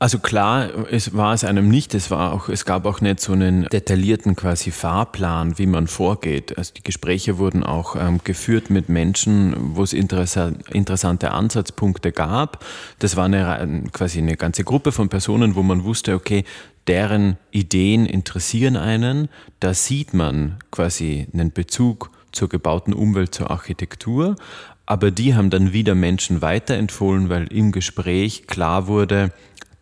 Also 0.00 0.20
klar, 0.20 0.86
es 0.92 1.16
war 1.16 1.34
es 1.34 1.42
einem 1.42 1.68
nicht. 1.68 1.92
Es 1.94 2.10
war 2.10 2.32
auch, 2.32 2.48
es 2.48 2.64
gab 2.64 2.86
auch 2.86 3.00
nicht 3.00 3.18
so 3.18 3.32
einen 3.32 3.64
detaillierten 3.64 4.36
quasi 4.36 4.70
Fahrplan, 4.70 5.58
wie 5.58 5.66
man 5.66 5.88
vorgeht. 5.88 6.56
Also 6.56 6.72
die 6.74 6.84
Gespräche 6.84 7.38
wurden 7.38 7.64
auch 7.64 7.96
ähm, 7.96 8.20
geführt 8.22 8.70
mit 8.70 8.88
Menschen, 8.88 9.56
wo 9.76 9.82
es 9.82 9.92
interessa 9.92 10.52
interessante 10.70 11.32
Ansatzpunkte 11.32 12.12
gab. 12.12 12.64
Das 13.00 13.16
war 13.16 13.24
eine, 13.24 13.84
quasi 13.92 14.18
eine 14.18 14.36
ganze 14.36 14.62
Gruppe 14.62 14.92
von 14.92 15.08
Personen, 15.08 15.56
wo 15.56 15.64
man 15.64 15.82
wusste, 15.82 16.14
okay, 16.14 16.44
deren 16.86 17.36
Ideen 17.50 18.06
interessieren 18.06 18.76
einen. 18.76 19.28
Da 19.58 19.74
sieht 19.74 20.14
man 20.14 20.58
quasi 20.70 21.26
einen 21.32 21.50
Bezug 21.50 22.12
zur 22.30 22.48
gebauten 22.48 22.94
Umwelt, 22.94 23.34
zur 23.34 23.50
Architektur. 23.50 24.36
Aber 24.86 25.10
die 25.10 25.34
haben 25.34 25.50
dann 25.50 25.72
wieder 25.72 25.94
Menschen 25.94 26.40
weiterempfohlen, 26.40 27.28
weil 27.28 27.52
im 27.52 27.72
Gespräch 27.72 28.46
klar 28.46 28.86
wurde, 28.86 29.32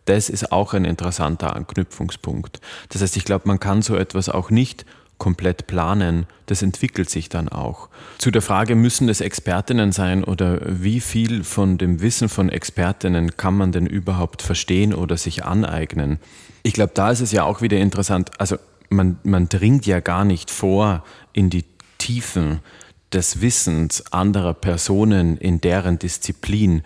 das 0.09 0.29
ist 0.29 0.51
auch 0.51 0.73
ein 0.73 0.85
interessanter 0.85 1.55
Anknüpfungspunkt. 1.55 2.59
Das 2.89 3.01
heißt, 3.01 3.17
ich 3.17 3.25
glaube, 3.25 3.47
man 3.47 3.59
kann 3.59 3.81
so 3.81 3.95
etwas 3.95 4.29
auch 4.29 4.49
nicht 4.49 4.85
komplett 5.17 5.67
planen. 5.67 6.27
Das 6.45 6.61
entwickelt 6.61 7.09
sich 7.09 7.29
dann 7.29 7.49
auch. 7.49 7.89
Zu 8.17 8.31
der 8.31 8.41
Frage, 8.41 8.75
müssen 8.75 9.09
es 9.09 9.21
Expertinnen 9.21 9.91
sein 9.91 10.23
oder 10.23 10.59
wie 10.63 10.99
viel 10.99 11.43
von 11.43 11.77
dem 11.77 12.01
Wissen 12.01 12.29
von 12.29 12.49
Expertinnen 12.49 13.35
kann 13.35 13.55
man 13.55 13.71
denn 13.71 13.87
überhaupt 13.87 14.41
verstehen 14.41 14.93
oder 14.93 15.17
sich 15.17 15.43
aneignen? 15.45 16.19
Ich 16.63 16.73
glaube, 16.73 16.91
da 16.93 17.11
ist 17.11 17.21
es 17.21 17.31
ja 17.31 17.43
auch 17.43 17.61
wieder 17.61 17.77
interessant. 17.77 18.31
Also 18.37 18.57
man, 18.89 19.17
man 19.23 19.49
dringt 19.49 19.85
ja 19.85 19.99
gar 19.99 20.23
nicht 20.23 20.51
vor 20.51 21.03
in 21.33 21.49
die 21.49 21.65
Tiefen 21.97 22.59
des 23.11 23.41
Wissens 23.41 24.11
anderer 24.11 24.53
Personen 24.53 25.37
in 25.37 25.61
deren 25.61 25.97
Disziplin, 25.97 26.83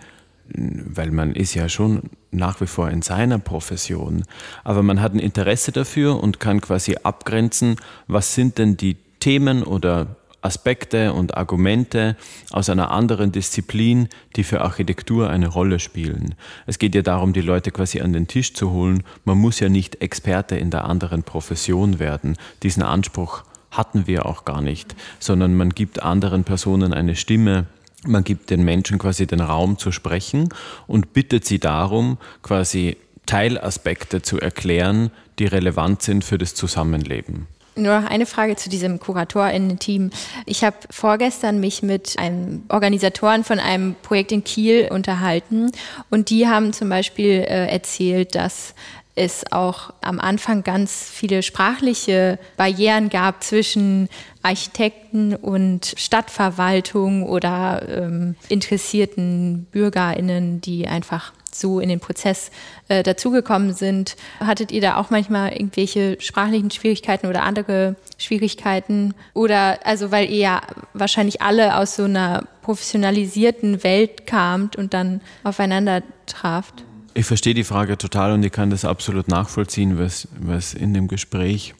weil 0.54 1.10
man 1.10 1.34
ist 1.34 1.54
ja 1.54 1.68
schon 1.68 2.02
nach 2.30 2.60
wie 2.60 2.66
vor 2.66 2.90
in 2.90 3.02
seiner 3.02 3.38
Profession, 3.38 4.24
aber 4.64 4.82
man 4.82 5.00
hat 5.00 5.14
ein 5.14 5.18
Interesse 5.18 5.72
dafür 5.72 6.22
und 6.22 6.40
kann 6.40 6.60
quasi 6.60 6.96
abgrenzen, 7.02 7.76
was 8.06 8.34
sind 8.34 8.58
denn 8.58 8.76
die 8.76 8.96
Themen 9.20 9.62
oder 9.62 10.16
Aspekte 10.42 11.12
und 11.12 11.36
Argumente 11.36 12.16
aus 12.50 12.68
einer 12.68 12.90
anderen 12.90 13.30
Disziplin, 13.32 14.08
die 14.34 14.42
für 14.44 14.60
Architektur 14.60 15.30
eine 15.30 15.46
Rolle 15.46 15.78
spielen. 15.78 16.34
Es 16.66 16.78
geht 16.78 16.94
ja 16.94 17.02
darum, 17.02 17.32
die 17.32 17.40
Leute 17.40 17.70
quasi 17.70 18.00
an 18.00 18.12
den 18.12 18.26
Tisch 18.26 18.52
zu 18.52 18.72
holen. 18.72 19.04
Man 19.24 19.38
muss 19.38 19.60
ja 19.60 19.68
nicht 19.68 20.02
Experte 20.02 20.56
in 20.56 20.70
der 20.70 20.84
anderen 20.84 21.22
Profession 21.22 22.00
werden. 22.00 22.36
Diesen 22.64 22.82
Anspruch 22.82 23.44
hatten 23.70 24.06
wir 24.06 24.26
auch 24.26 24.44
gar 24.44 24.60
nicht, 24.60 24.94
sondern 25.18 25.54
man 25.54 25.70
gibt 25.70 26.02
anderen 26.02 26.44
Personen 26.44 26.92
eine 26.92 27.14
Stimme, 27.16 27.66
man 28.06 28.24
gibt 28.24 28.50
den 28.50 28.64
Menschen 28.64 28.98
quasi 28.98 29.26
den 29.26 29.40
Raum 29.40 29.78
zu 29.78 29.92
sprechen 29.92 30.48
und 30.86 31.12
bittet 31.12 31.44
sie 31.44 31.58
darum, 31.58 32.18
quasi 32.42 32.96
Teilaspekte 33.26 34.22
zu 34.22 34.40
erklären, 34.40 35.10
die 35.38 35.46
relevant 35.46 36.02
sind 36.02 36.24
für 36.24 36.38
das 36.38 36.54
Zusammenleben. 36.54 37.46
Nur 37.74 38.00
noch 38.00 38.10
eine 38.10 38.26
Frage 38.26 38.56
zu 38.56 38.68
diesem 38.68 39.00
KuratorInnen-Team. 39.00 40.10
Ich 40.44 40.62
habe 40.62 40.76
vorgestern 40.90 41.58
mich 41.58 41.82
mit 41.82 42.18
einem 42.18 42.64
Organisatoren 42.68 43.44
von 43.44 43.58
einem 43.58 43.94
Projekt 44.02 44.30
in 44.30 44.44
Kiel 44.44 44.88
unterhalten 44.90 45.70
und 46.10 46.28
die 46.28 46.46
haben 46.46 46.74
zum 46.74 46.90
Beispiel 46.90 47.30
äh, 47.30 47.68
erzählt, 47.68 48.34
dass 48.34 48.74
es 49.14 49.44
auch 49.52 49.92
am 50.00 50.20
Anfang 50.20 50.62
ganz 50.62 51.10
viele 51.10 51.42
sprachliche 51.42 52.38
Barrieren 52.56 53.10
gab 53.10 53.42
zwischen 53.44 54.08
Architekten 54.42 55.34
und 55.34 55.94
Stadtverwaltung 55.96 57.28
oder 57.28 57.86
ähm, 57.88 58.36
interessierten 58.48 59.66
Bürgerinnen, 59.70 60.60
die 60.60 60.88
einfach 60.88 61.32
so 61.54 61.80
in 61.80 61.90
den 61.90 62.00
Prozess 62.00 62.50
äh, 62.88 63.02
dazugekommen 63.02 63.74
sind. 63.74 64.16
Hattet 64.40 64.72
ihr 64.72 64.80
da 64.80 64.96
auch 64.96 65.10
manchmal 65.10 65.52
irgendwelche 65.52 66.18
sprachlichen 66.20 66.70
Schwierigkeiten 66.70 67.26
oder 67.26 67.42
andere 67.42 67.96
Schwierigkeiten? 68.16 69.14
Oder 69.34 69.78
also 69.84 70.10
weil 70.10 70.30
ihr 70.30 70.38
ja 70.38 70.60
wahrscheinlich 70.94 71.42
alle 71.42 71.76
aus 71.76 71.96
so 71.96 72.04
einer 72.04 72.44
professionalisierten 72.62 73.84
Welt 73.84 74.26
kamt 74.26 74.76
und 74.76 74.94
dann 74.94 75.20
aufeinander 75.44 76.02
traft? 76.26 76.84
Ich 77.14 77.26
verstehe 77.26 77.52
die 77.54 77.64
Frage 77.64 77.98
total 77.98 78.32
und 78.32 78.42
ich 78.42 78.52
kann 78.52 78.70
das 78.70 78.84
absolut 78.84 79.28
nachvollziehen, 79.28 79.98
was, 79.98 80.28
was 80.38 80.72
in 80.72 80.94
dem 80.94 81.08
Gespräch 81.08 81.74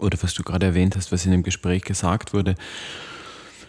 oder 0.00 0.18
was 0.22 0.34
du 0.34 0.42
gerade 0.42 0.66
erwähnt 0.66 0.96
hast, 0.96 1.12
was 1.12 1.24
in 1.24 1.30
dem 1.30 1.44
Gespräch 1.44 1.82
gesagt 1.82 2.34
wurde. 2.34 2.56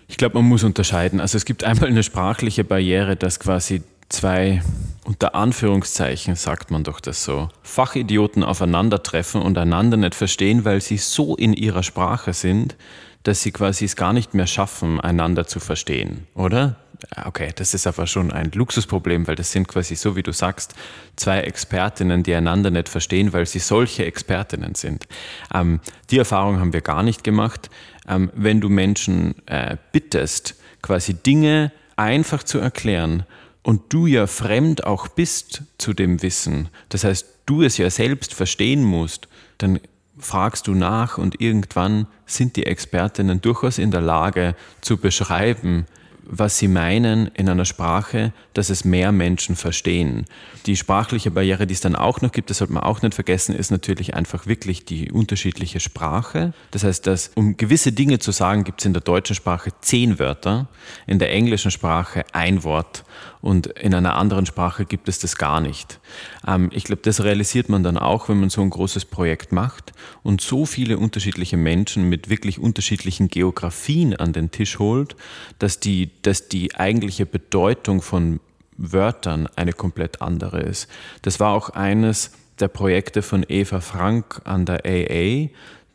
Ich 0.07 0.17
glaube, 0.17 0.39
man 0.39 0.45
muss 0.45 0.63
unterscheiden. 0.63 1.19
Also 1.19 1.37
es 1.37 1.45
gibt 1.45 1.63
einmal 1.63 1.89
eine 1.89 2.03
sprachliche 2.03 2.63
Barriere, 2.63 3.15
dass 3.15 3.39
quasi 3.39 3.83
zwei, 4.09 4.63
unter 5.05 5.35
Anführungszeichen 5.35 6.35
sagt 6.35 6.71
man 6.71 6.83
doch 6.83 6.99
das 6.99 7.23
so, 7.23 7.49
Fachidioten 7.61 8.43
aufeinandertreffen 8.43 9.41
und 9.41 9.57
einander 9.57 9.97
nicht 9.97 10.15
verstehen, 10.15 10.65
weil 10.65 10.81
sie 10.81 10.97
so 10.97 11.35
in 11.35 11.53
ihrer 11.53 11.83
Sprache 11.83 12.33
sind, 12.33 12.75
dass 13.21 13.41
sie 13.41 13.51
quasi 13.51 13.85
es 13.85 13.95
gar 13.95 14.13
nicht 14.13 14.33
mehr 14.33 14.47
schaffen, 14.47 14.99
einander 14.99 15.47
zu 15.47 15.59
verstehen, 15.59 16.27
oder? 16.35 16.75
Okay, 17.25 17.51
das 17.55 17.73
ist 17.73 17.87
aber 17.87 18.07
schon 18.07 18.31
ein 18.31 18.51
Luxusproblem, 18.51 19.27
weil 19.27 19.35
das 19.35 19.51
sind 19.51 19.67
quasi 19.67 19.95
so, 19.95 20.15
wie 20.15 20.23
du 20.23 20.31
sagst, 20.31 20.73
zwei 21.15 21.41
Expertinnen, 21.41 22.23
die 22.23 22.33
einander 22.33 22.69
nicht 22.71 22.89
verstehen, 22.89 23.33
weil 23.33 23.45
sie 23.45 23.59
solche 23.59 24.05
Expertinnen 24.05 24.75
sind. 24.75 25.07
Ähm, 25.53 25.79
die 26.09 26.17
Erfahrung 26.17 26.59
haben 26.59 26.73
wir 26.73 26.81
gar 26.81 27.03
nicht 27.03 27.23
gemacht. 27.23 27.69
Ähm, 28.07 28.31
wenn 28.35 28.61
du 28.61 28.69
Menschen 28.69 29.35
äh, 29.47 29.77
bittest, 29.91 30.55
quasi 30.81 31.13
Dinge 31.13 31.71
einfach 31.95 32.43
zu 32.43 32.59
erklären 32.59 33.25
und 33.61 33.93
du 33.93 34.07
ja 34.07 34.27
fremd 34.27 34.85
auch 34.85 35.07
bist 35.07 35.63
zu 35.77 35.93
dem 35.93 36.21
Wissen, 36.21 36.69
das 36.89 37.03
heißt, 37.03 37.25
du 37.45 37.63
es 37.63 37.77
ja 37.77 37.89
selbst 37.89 38.33
verstehen 38.33 38.83
musst, 38.83 39.27
dann 39.57 39.79
fragst 40.17 40.67
du 40.67 40.73
nach 40.75 41.17
und 41.17 41.41
irgendwann 41.41 42.07
sind 42.25 42.55
die 42.55 42.65
Expertinnen 42.65 43.41
durchaus 43.41 43.77
in 43.77 43.91
der 43.91 44.01
Lage 44.01 44.55
zu 44.81 44.97
beschreiben, 44.97 45.85
was 46.25 46.57
sie 46.57 46.67
meinen 46.67 47.27
in 47.27 47.49
einer 47.49 47.65
Sprache, 47.65 48.33
dass 48.53 48.69
es 48.69 48.85
mehr 48.85 49.11
Menschen 49.11 49.55
verstehen. 49.55 50.25
Die 50.65 50.75
sprachliche 50.75 51.31
Barriere, 51.31 51.67
die 51.67 51.73
es 51.73 51.81
dann 51.81 51.95
auch 51.95 52.21
noch 52.21 52.31
gibt, 52.31 52.49
das 52.49 52.59
sollte 52.59 52.73
man 52.73 52.83
auch 52.83 53.01
nicht 53.01 53.13
vergessen, 53.13 53.55
ist 53.55 53.71
natürlich 53.71 54.15
einfach 54.15 54.47
wirklich 54.47 54.85
die 54.85 55.11
unterschiedliche 55.11 55.79
Sprache. 55.79 56.53
Das 56.71 56.83
heißt, 56.83 57.05
dass 57.07 57.31
um 57.35 57.57
gewisse 57.57 57.91
Dinge 57.91 58.19
zu 58.19 58.31
sagen, 58.31 58.63
gibt 58.63 58.81
es 58.81 58.85
in 58.85 58.93
der 58.93 59.01
deutschen 59.01 59.35
Sprache 59.35 59.71
zehn 59.81 60.19
Wörter, 60.19 60.67
in 61.07 61.19
der 61.19 61.31
englischen 61.31 61.71
Sprache 61.71 62.25
ein 62.31 62.63
Wort 62.63 63.03
und 63.43 63.67
in 63.67 63.93
einer 63.93 64.15
anderen 64.15 64.45
Sprache 64.45 64.85
gibt 64.85 65.09
es 65.09 65.19
das 65.19 65.35
gar 65.35 65.59
nicht. 65.59 65.99
Ähm, 66.47 66.69
ich 66.73 66.85
glaube, 66.85 67.01
das 67.01 67.25
realisiert 67.25 67.67
man 67.67 67.83
dann 67.83 67.97
auch, 67.97 68.29
wenn 68.29 68.39
man 68.39 68.49
so 68.49 68.61
ein 68.61 68.69
großes 68.69 69.03
Projekt 69.03 69.51
macht 69.51 69.91
und 70.23 70.39
so 70.39 70.65
viele 70.65 70.97
unterschiedliche 70.97 71.57
Menschen 71.57 72.07
mit 72.07 72.29
wirklich 72.29 72.57
unterschiedlichen 72.57 73.27
Geografien 73.27 74.15
an 74.15 74.31
den 74.31 74.49
Tisch 74.51 74.79
holt, 74.79 75.17
dass 75.59 75.81
die, 75.81 76.09
dass 76.21 76.47
die 76.47 76.75
eigentliche 76.75 77.25
Bedeutung 77.25 78.01
von 78.01 78.39
Wörtern 78.77 79.49
eine 79.57 79.73
komplett 79.73 80.21
andere 80.21 80.61
ist. 80.61 80.87
Das 81.21 81.41
war 81.41 81.51
auch 81.51 81.69
eines 81.69 82.31
der 82.61 82.69
Projekte 82.69 83.21
von 83.21 83.45
Eva 83.49 83.81
Frank 83.81 84.39
an 84.45 84.65
der 84.65 84.85
AA, 84.85 85.49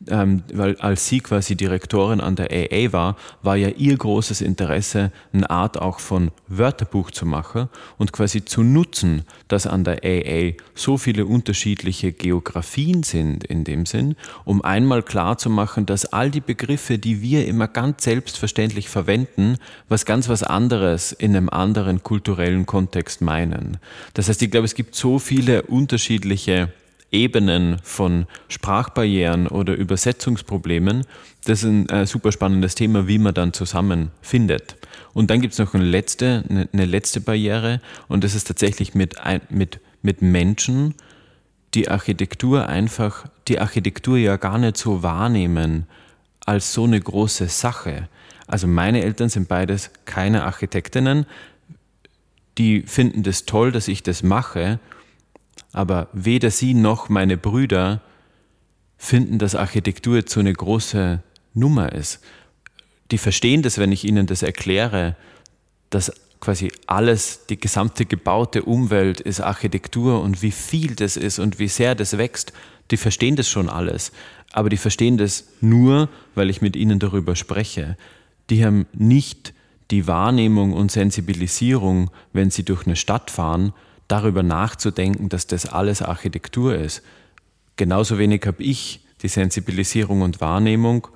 ähm, 0.06 0.42
weil 0.52 0.76
als 0.76 1.08
sie 1.08 1.20
quasi 1.20 1.56
Direktorin 1.56 2.20
an 2.20 2.37
der 2.37 2.50
AA 2.52 2.92
war, 2.92 3.16
war 3.42 3.56
ja 3.56 3.68
ihr 3.68 3.96
großes 3.96 4.40
Interesse, 4.40 5.11
eine 5.32 5.50
Art 5.50 5.80
auch 5.80 5.98
von 5.98 6.30
Wörterbuch 6.46 7.11
zu 7.11 7.26
machen 7.26 7.68
und 7.96 8.12
quasi 8.12 8.44
zu 8.44 8.62
nutzen, 8.62 9.24
dass 9.48 9.66
an 9.66 9.84
der 9.84 10.04
AA 10.04 10.52
so 10.74 10.98
viele 10.98 11.26
unterschiedliche 11.26 12.12
Geografien 12.12 13.02
sind 13.02 13.44
in 13.44 13.64
dem 13.64 13.87
Sinn, 13.87 14.14
um 14.44 14.62
einmal 14.62 15.02
klar 15.02 15.37
zu 15.37 15.50
machen, 15.50 15.84
dass 15.84 16.06
all 16.06 16.30
die 16.30 16.40
Begriffe, 16.40 16.98
die 16.98 17.20
wir 17.20 17.46
immer 17.46 17.66
ganz 17.66 18.04
selbstverständlich 18.04 18.88
verwenden, 18.88 19.56
was 19.88 20.04
ganz 20.04 20.28
was 20.28 20.42
anderes 20.42 21.12
in 21.12 21.37
einem 21.37 21.48
anderen 21.48 22.02
kulturellen 22.02 22.66
Kontext 22.66 23.20
meinen. 23.20 23.78
Das 24.14 24.28
heißt, 24.28 24.42
ich 24.42 24.50
glaube, 24.50 24.66
es 24.66 24.74
gibt 24.74 24.94
so 24.94 25.18
viele 25.18 25.62
unterschiedliche 25.62 26.72
Ebenen 27.11 27.79
von 27.83 28.27
Sprachbarrieren 28.49 29.47
oder 29.47 29.75
Übersetzungsproblemen. 29.75 31.05
Das 31.44 31.62
ist 31.62 31.68
ein 31.68 31.88
äh, 31.88 32.07
super 32.07 32.33
spannendes 32.33 32.75
Thema, 32.75 33.09
wie 33.09 33.18
man 33.18 33.35
dann 33.35 33.53
zusammenfindet. 33.53 34.77
Und 35.14 35.31
dann 35.31 35.40
gibt 35.40 35.55
es 35.55 35.59
noch 35.59 35.75
eine 35.75 35.85
letzte, 35.85 36.44
eine, 36.49 36.68
eine, 36.73 36.85
letzte 36.85 37.21
Barriere 37.21 37.81
und 38.09 38.25
das 38.25 38.35
ist 38.35 38.47
tatsächlich 38.47 38.94
mit, 38.94 39.16
mit, 39.49 39.81
mit 40.03 40.23
Menschen, 40.23 40.94
die 41.75 41.88
Architektur 41.88 42.68
einfach, 42.68 43.27
die 43.47 43.59
Architektur 43.59 44.18
ja 44.18 44.37
gar 44.37 44.59
nicht 44.59 44.77
so 44.77 45.03
wahrnehmen 45.03 45.87
als 46.44 46.73
so 46.73 46.85
eine 46.85 47.01
große 47.01 47.49
Sache. 47.49 48.09
Also 48.47 48.66
meine 48.66 49.03
Eltern 49.03 49.29
sind 49.29 49.49
beides 49.49 49.90
keine 50.05 50.44
Architektinnen, 50.44 51.27
die 52.57 52.83
finden 52.83 53.23
das 53.23 53.44
toll, 53.44 53.71
dass 53.71 53.88
ich 53.88 54.03
das 54.03 54.23
mache 54.23 54.81
aber 55.73 56.09
weder 56.12 56.51
sie 56.51 56.75
noch 56.75 57.09
meine 57.09 57.37
Brüder 57.37 58.01
finden, 58.97 59.38
dass 59.38 59.55
Architektur 59.55 60.16
jetzt 60.16 60.33
so 60.33 60.40
eine 60.40 60.53
große 60.53 61.23
Nummer 61.55 61.92
ist. 61.92 62.21
Die 63.11 63.18
verstehen 63.18 63.62
das, 63.62 63.79
wenn 63.79 63.92
ich 63.92 64.05
ihnen 64.05 64.27
das 64.27 64.42
erkläre, 64.42 65.16
dass 65.90 66.12
quasi 66.40 66.71
alles, 66.87 67.47
die 67.47 67.59
gesamte 67.59 68.05
gebaute 68.07 68.62
Umwelt 68.62 69.21
ist 69.21 69.40
Architektur 69.40 70.21
und 70.23 70.42
wie 70.42 70.51
viel 70.51 70.94
das 70.94 71.16
ist 71.16 71.38
und 71.38 71.59
wie 71.59 71.68
sehr 71.68 71.94
das 71.94 72.18
wächst, 72.18 72.53
die 72.90 72.97
verstehen 72.97 73.37
das 73.37 73.49
schon 73.49 73.68
alles. 73.68 74.12
Aber 74.53 74.68
die 74.68 74.77
verstehen 74.77 75.18
das 75.18 75.44
nur, 75.61 76.09
weil 76.35 76.51
ich 76.51 76.62
mit 76.62 76.77
ihnen 76.77 76.99
darüber 76.99 77.37
spreche. 77.37 77.97
Die 78.51 78.64
haben 78.64 78.87
nicht 78.92 79.53
die 79.90 80.07
Wahrnehmung 80.07 80.73
und 80.73 80.92
Sensibilisierung, 80.92 82.11
wenn 82.33 82.51
sie 82.51 82.62
durch 82.62 82.87
eine 82.87 82.97
Stadt 82.97 83.31
fahren, 83.31 83.73
darüber 84.09 84.42
nachzudenken, 84.42 85.29
dass 85.29 85.47
das 85.47 85.66
alles 85.66 86.03
Architektur 86.03 86.75
ist. 86.75 87.03
Genauso 87.77 88.18
wenig 88.18 88.44
habe 88.47 88.62
ich 88.62 89.01
die 89.23 89.29
Sensibilisierung 89.29 90.23
und 90.23 90.40
Wahrnehmung, 90.40 91.09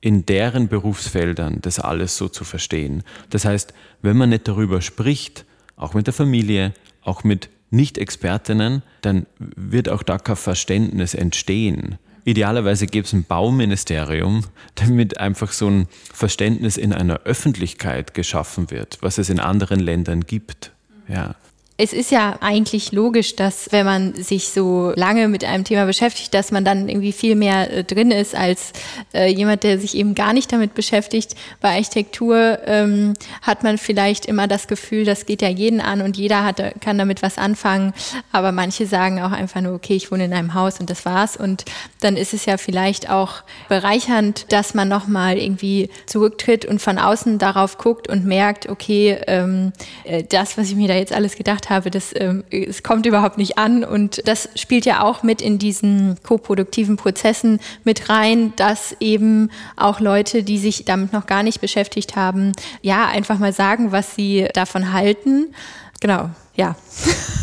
in 0.00 0.26
deren 0.26 0.68
Berufsfeldern 0.68 1.58
das 1.62 1.80
alles 1.80 2.16
so 2.16 2.28
zu 2.28 2.44
verstehen. 2.44 3.02
Das 3.30 3.44
heißt, 3.44 3.72
wenn 4.02 4.16
man 4.16 4.28
nicht 4.28 4.46
darüber 4.46 4.80
spricht, 4.80 5.44
auch 5.76 5.94
mit 5.94 6.06
der 6.06 6.14
Familie, 6.14 6.74
auch 7.02 7.24
mit 7.24 7.48
Nicht-Expertinnen, 7.70 8.82
dann 9.00 9.26
wird 9.38 9.88
auch 9.88 10.02
da 10.02 10.18
kein 10.18 10.36
Verständnis 10.36 11.14
entstehen. 11.14 11.98
Idealerweise 12.24 12.86
gäbe 12.86 13.06
es 13.06 13.12
ein 13.12 13.24
Bauministerium, 13.24 14.44
damit 14.74 15.18
einfach 15.18 15.52
so 15.52 15.68
ein 15.68 15.86
Verständnis 16.12 16.76
in 16.76 16.92
einer 16.92 17.20
Öffentlichkeit 17.20 18.14
geschaffen 18.14 18.70
wird, 18.70 18.98
was 19.00 19.18
es 19.18 19.30
in 19.30 19.38
anderen 19.38 19.80
Ländern 19.80 20.22
gibt. 20.22 20.72
Ja. 21.08 21.36
Es 21.78 21.92
ist 21.92 22.10
ja 22.10 22.38
eigentlich 22.40 22.92
logisch, 22.92 23.36
dass 23.36 23.70
wenn 23.70 23.84
man 23.84 24.14
sich 24.14 24.48
so 24.48 24.94
lange 24.96 25.28
mit 25.28 25.44
einem 25.44 25.64
Thema 25.64 25.84
beschäftigt, 25.84 26.32
dass 26.32 26.50
man 26.50 26.64
dann 26.64 26.88
irgendwie 26.88 27.12
viel 27.12 27.34
mehr 27.34 27.70
äh, 27.70 27.84
drin 27.84 28.10
ist 28.10 28.34
als 28.34 28.72
äh, 29.12 29.30
jemand, 29.30 29.62
der 29.62 29.78
sich 29.78 29.94
eben 29.94 30.14
gar 30.14 30.32
nicht 30.32 30.50
damit 30.50 30.72
beschäftigt. 30.72 31.34
Bei 31.60 31.74
Architektur 31.74 32.60
ähm, 32.64 33.12
hat 33.42 33.62
man 33.62 33.76
vielleicht 33.76 34.24
immer 34.24 34.48
das 34.48 34.68
Gefühl, 34.68 35.04
das 35.04 35.26
geht 35.26 35.42
ja 35.42 35.50
jeden 35.50 35.82
an 35.82 36.00
und 36.00 36.16
jeder 36.16 36.44
hat, 36.44 36.62
kann 36.80 36.96
damit 36.96 37.20
was 37.20 37.36
anfangen. 37.36 37.92
Aber 38.32 38.52
manche 38.52 38.86
sagen 38.86 39.20
auch 39.20 39.32
einfach 39.32 39.60
nur, 39.60 39.74
okay, 39.74 39.96
ich 39.96 40.10
wohne 40.10 40.24
in 40.24 40.32
einem 40.32 40.54
Haus 40.54 40.80
und 40.80 40.88
das 40.88 41.04
war's. 41.04 41.36
Und 41.36 41.66
dann 42.00 42.16
ist 42.16 42.32
es 42.32 42.46
ja 42.46 42.56
vielleicht 42.56 43.10
auch 43.10 43.42
bereichernd, 43.68 44.50
dass 44.50 44.72
man 44.72 44.88
nochmal 44.88 45.36
irgendwie 45.36 45.90
zurücktritt 46.06 46.64
und 46.64 46.80
von 46.80 46.96
außen 46.98 47.38
darauf 47.38 47.76
guckt 47.76 48.08
und 48.08 48.24
merkt, 48.24 48.66
okay, 48.66 49.18
ähm, 49.26 49.74
äh, 50.04 50.24
das, 50.24 50.56
was 50.56 50.70
ich 50.70 50.74
mir 50.76 50.88
da 50.88 50.94
jetzt 50.94 51.12
alles 51.12 51.36
gedacht 51.36 51.65
habe, 51.70 51.90
das, 51.90 52.12
ähm, 52.14 52.44
es 52.50 52.82
kommt 52.82 53.06
überhaupt 53.06 53.38
nicht 53.38 53.58
an. 53.58 53.84
Und 53.84 54.26
das 54.26 54.48
spielt 54.56 54.86
ja 54.86 55.02
auch 55.02 55.22
mit 55.22 55.42
in 55.42 55.58
diesen 55.58 56.16
koproduktiven 56.22 56.96
Prozessen 56.96 57.60
mit 57.84 58.08
rein, 58.08 58.52
dass 58.56 58.96
eben 59.00 59.50
auch 59.76 60.00
Leute, 60.00 60.42
die 60.42 60.58
sich 60.58 60.84
damit 60.84 61.12
noch 61.12 61.26
gar 61.26 61.42
nicht 61.42 61.60
beschäftigt 61.60 62.16
haben, 62.16 62.52
ja, 62.82 63.06
einfach 63.06 63.38
mal 63.38 63.52
sagen, 63.52 63.92
was 63.92 64.14
sie 64.14 64.48
davon 64.54 64.92
halten. 64.92 65.54
Genau, 66.00 66.30
ja. 66.54 66.76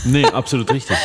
Nee, 0.05 0.25
absolut 0.25 0.69
richtig. 0.73 0.97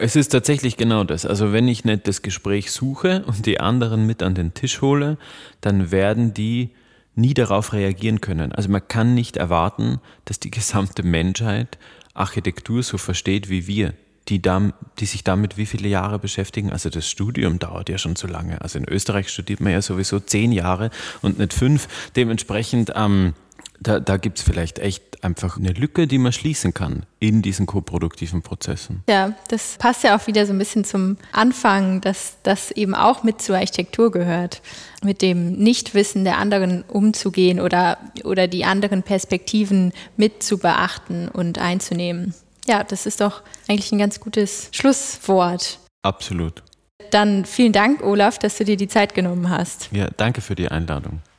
Es 0.00 0.16
ist 0.16 0.28
tatsächlich 0.28 0.78
genau 0.78 1.04
das. 1.04 1.26
Also 1.26 1.52
wenn 1.52 1.68
ich 1.68 1.84
nicht 1.84 2.08
das 2.08 2.22
Gespräch 2.22 2.72
suche 2.72 3.22
und 3.26 3.44
die 3.44 3.60
anderen 3.60 4.06
mit 4.06 4.22
an 4.22 4.34
den 4.34 4.54
Tisch 4.54 4.80
hole, 4.80 5.18
dann 5.60 5.90
werden 5.90 6.32
die 6.32 6.70
nie 7.16 7.34
darauf 7.34 7.72
reagieren 7.72 8.20
können. 8.20 8.52
Also 8.52 8.70
man 8.70 8.86
kann 8.88 9.14
nicht 9.14 9.36
erwarten, 9.36 10.00
dass 10.24 10.38
die 10.38 10.50
gesamte 10.50 11.02
Menschheit 11.02 11.78
Architektur 12.16 12.82
so 12.82 12.98
versteht 12.98 13.48
wie 13.48 13.66
wir. 13.66 13.94
die, 14.28 14.42
da, 14.42 14.72
die 14.98 15.06
sich 15.06 15.22
damit 15.24 15.56
wie 15.56 15.66
viele 15.66 15.88
Jahre 15.88 16.18
beschäftigen. 16.18 16.72
Also 16.72 16.90
das 16.90 17.08
Studium 17.08 17.58
dauert 17.58 17.88
ja 17.88 17.98
schon 17.98 18.16
so 18.16 18.26
lange. 18.26 18.60
Also 18.60 18.78
in 18.78 18.88
Österreich 18.88 19.28
studiert 19.28 19.60
man 19.60 19.72
ja 19.72 19.82
sowieso 19.82 20.18
zehn 20.20 20.52
Jahre 20.52 20.90
und 21.22 21.38
nicht 21.38 21.52
fünf. 21.52 21.88
Dementsprechend, 22.16 22.92
ähm, 22.96 23.34
da, 23.80 24.00
da 24.00 24.16
gibt 24.16 24.38
es 24.38 24.44
vielleicht 24.44 24.78
echt 24.78 25.24
einfach 25.24 25.56
eine 25.58 25.70
Lücke, 25.72 26.06
die 26.06 26.18
man 26.18 26.32
schließen 26.32 26.74
kann 26.74 27.04
in 27.18 27.42
diesen 27.42 27.66
koproduktiven 27.66 28.42
Prozessen. 28.42 29.02
Ja, 29.08 29.32
das 29.48 29.76
passt 29.78 30.04
ja 30.04 30.16
auch 30.16 30.26
wieder 30.26 30.46
so 30.46 30.52
ein 30.52 30.58
bisschen 30.58 30.84
zum 30.84 31.16
Anfang, 31.32 32.00
dass 32.00 32.36
das 32.42 32.70
eben 32.70 32.94
auch 32.94 33.22
mit 33.22 33.42
zur 33.42 33.56
Architektur 33.56 34.10
gehört, 34.10 34.62
mit 35.02 35.22
dem 35.22 35.52
Nichtwissen 35.52 36.24
der 36.24 36.38
anderen 36.38 36.82
umzugehen 36.82 37.60
oder, 37.60 37.98
oder 38.24 38.48
die 38.48 38.64
anderen 38.64 39.02
Perspektiven 39.02 39.92
mit 40.16 40.42
zu 40.42 40.58
beachten 40.58 41.28
und 41.28 41.58
einzunehmen. 41.58 42.34
Ja, 42.66 42.82
das 42.84 43.06
ist 43.06 43.20
doch 43.20 43.42
eigentlich 43.68 43.92
ein 43.92 43.98
ganz 43.98 44.20
gutes 44.20 44.68
Schlusswort. 44.72 45.78
Absolut. 46.02 46.62
Dann 47.10 47.44
vielen 47.44 47.72
Dank, 47.72 48.02
Olaf, 48.02 48.38
dass 48.38 48.58
du 48.58 48.64
dir 48.64 48.76
die 48.76 48.88
Zeit 48.88 49.14
genommen 49.14 49.48
hast. 49.48 49.88
Ja, 49.92 50.08
danke 50.16 50.40
für 50.40 50.54
die 50.54 50.68
Einladung. 50.68 51.20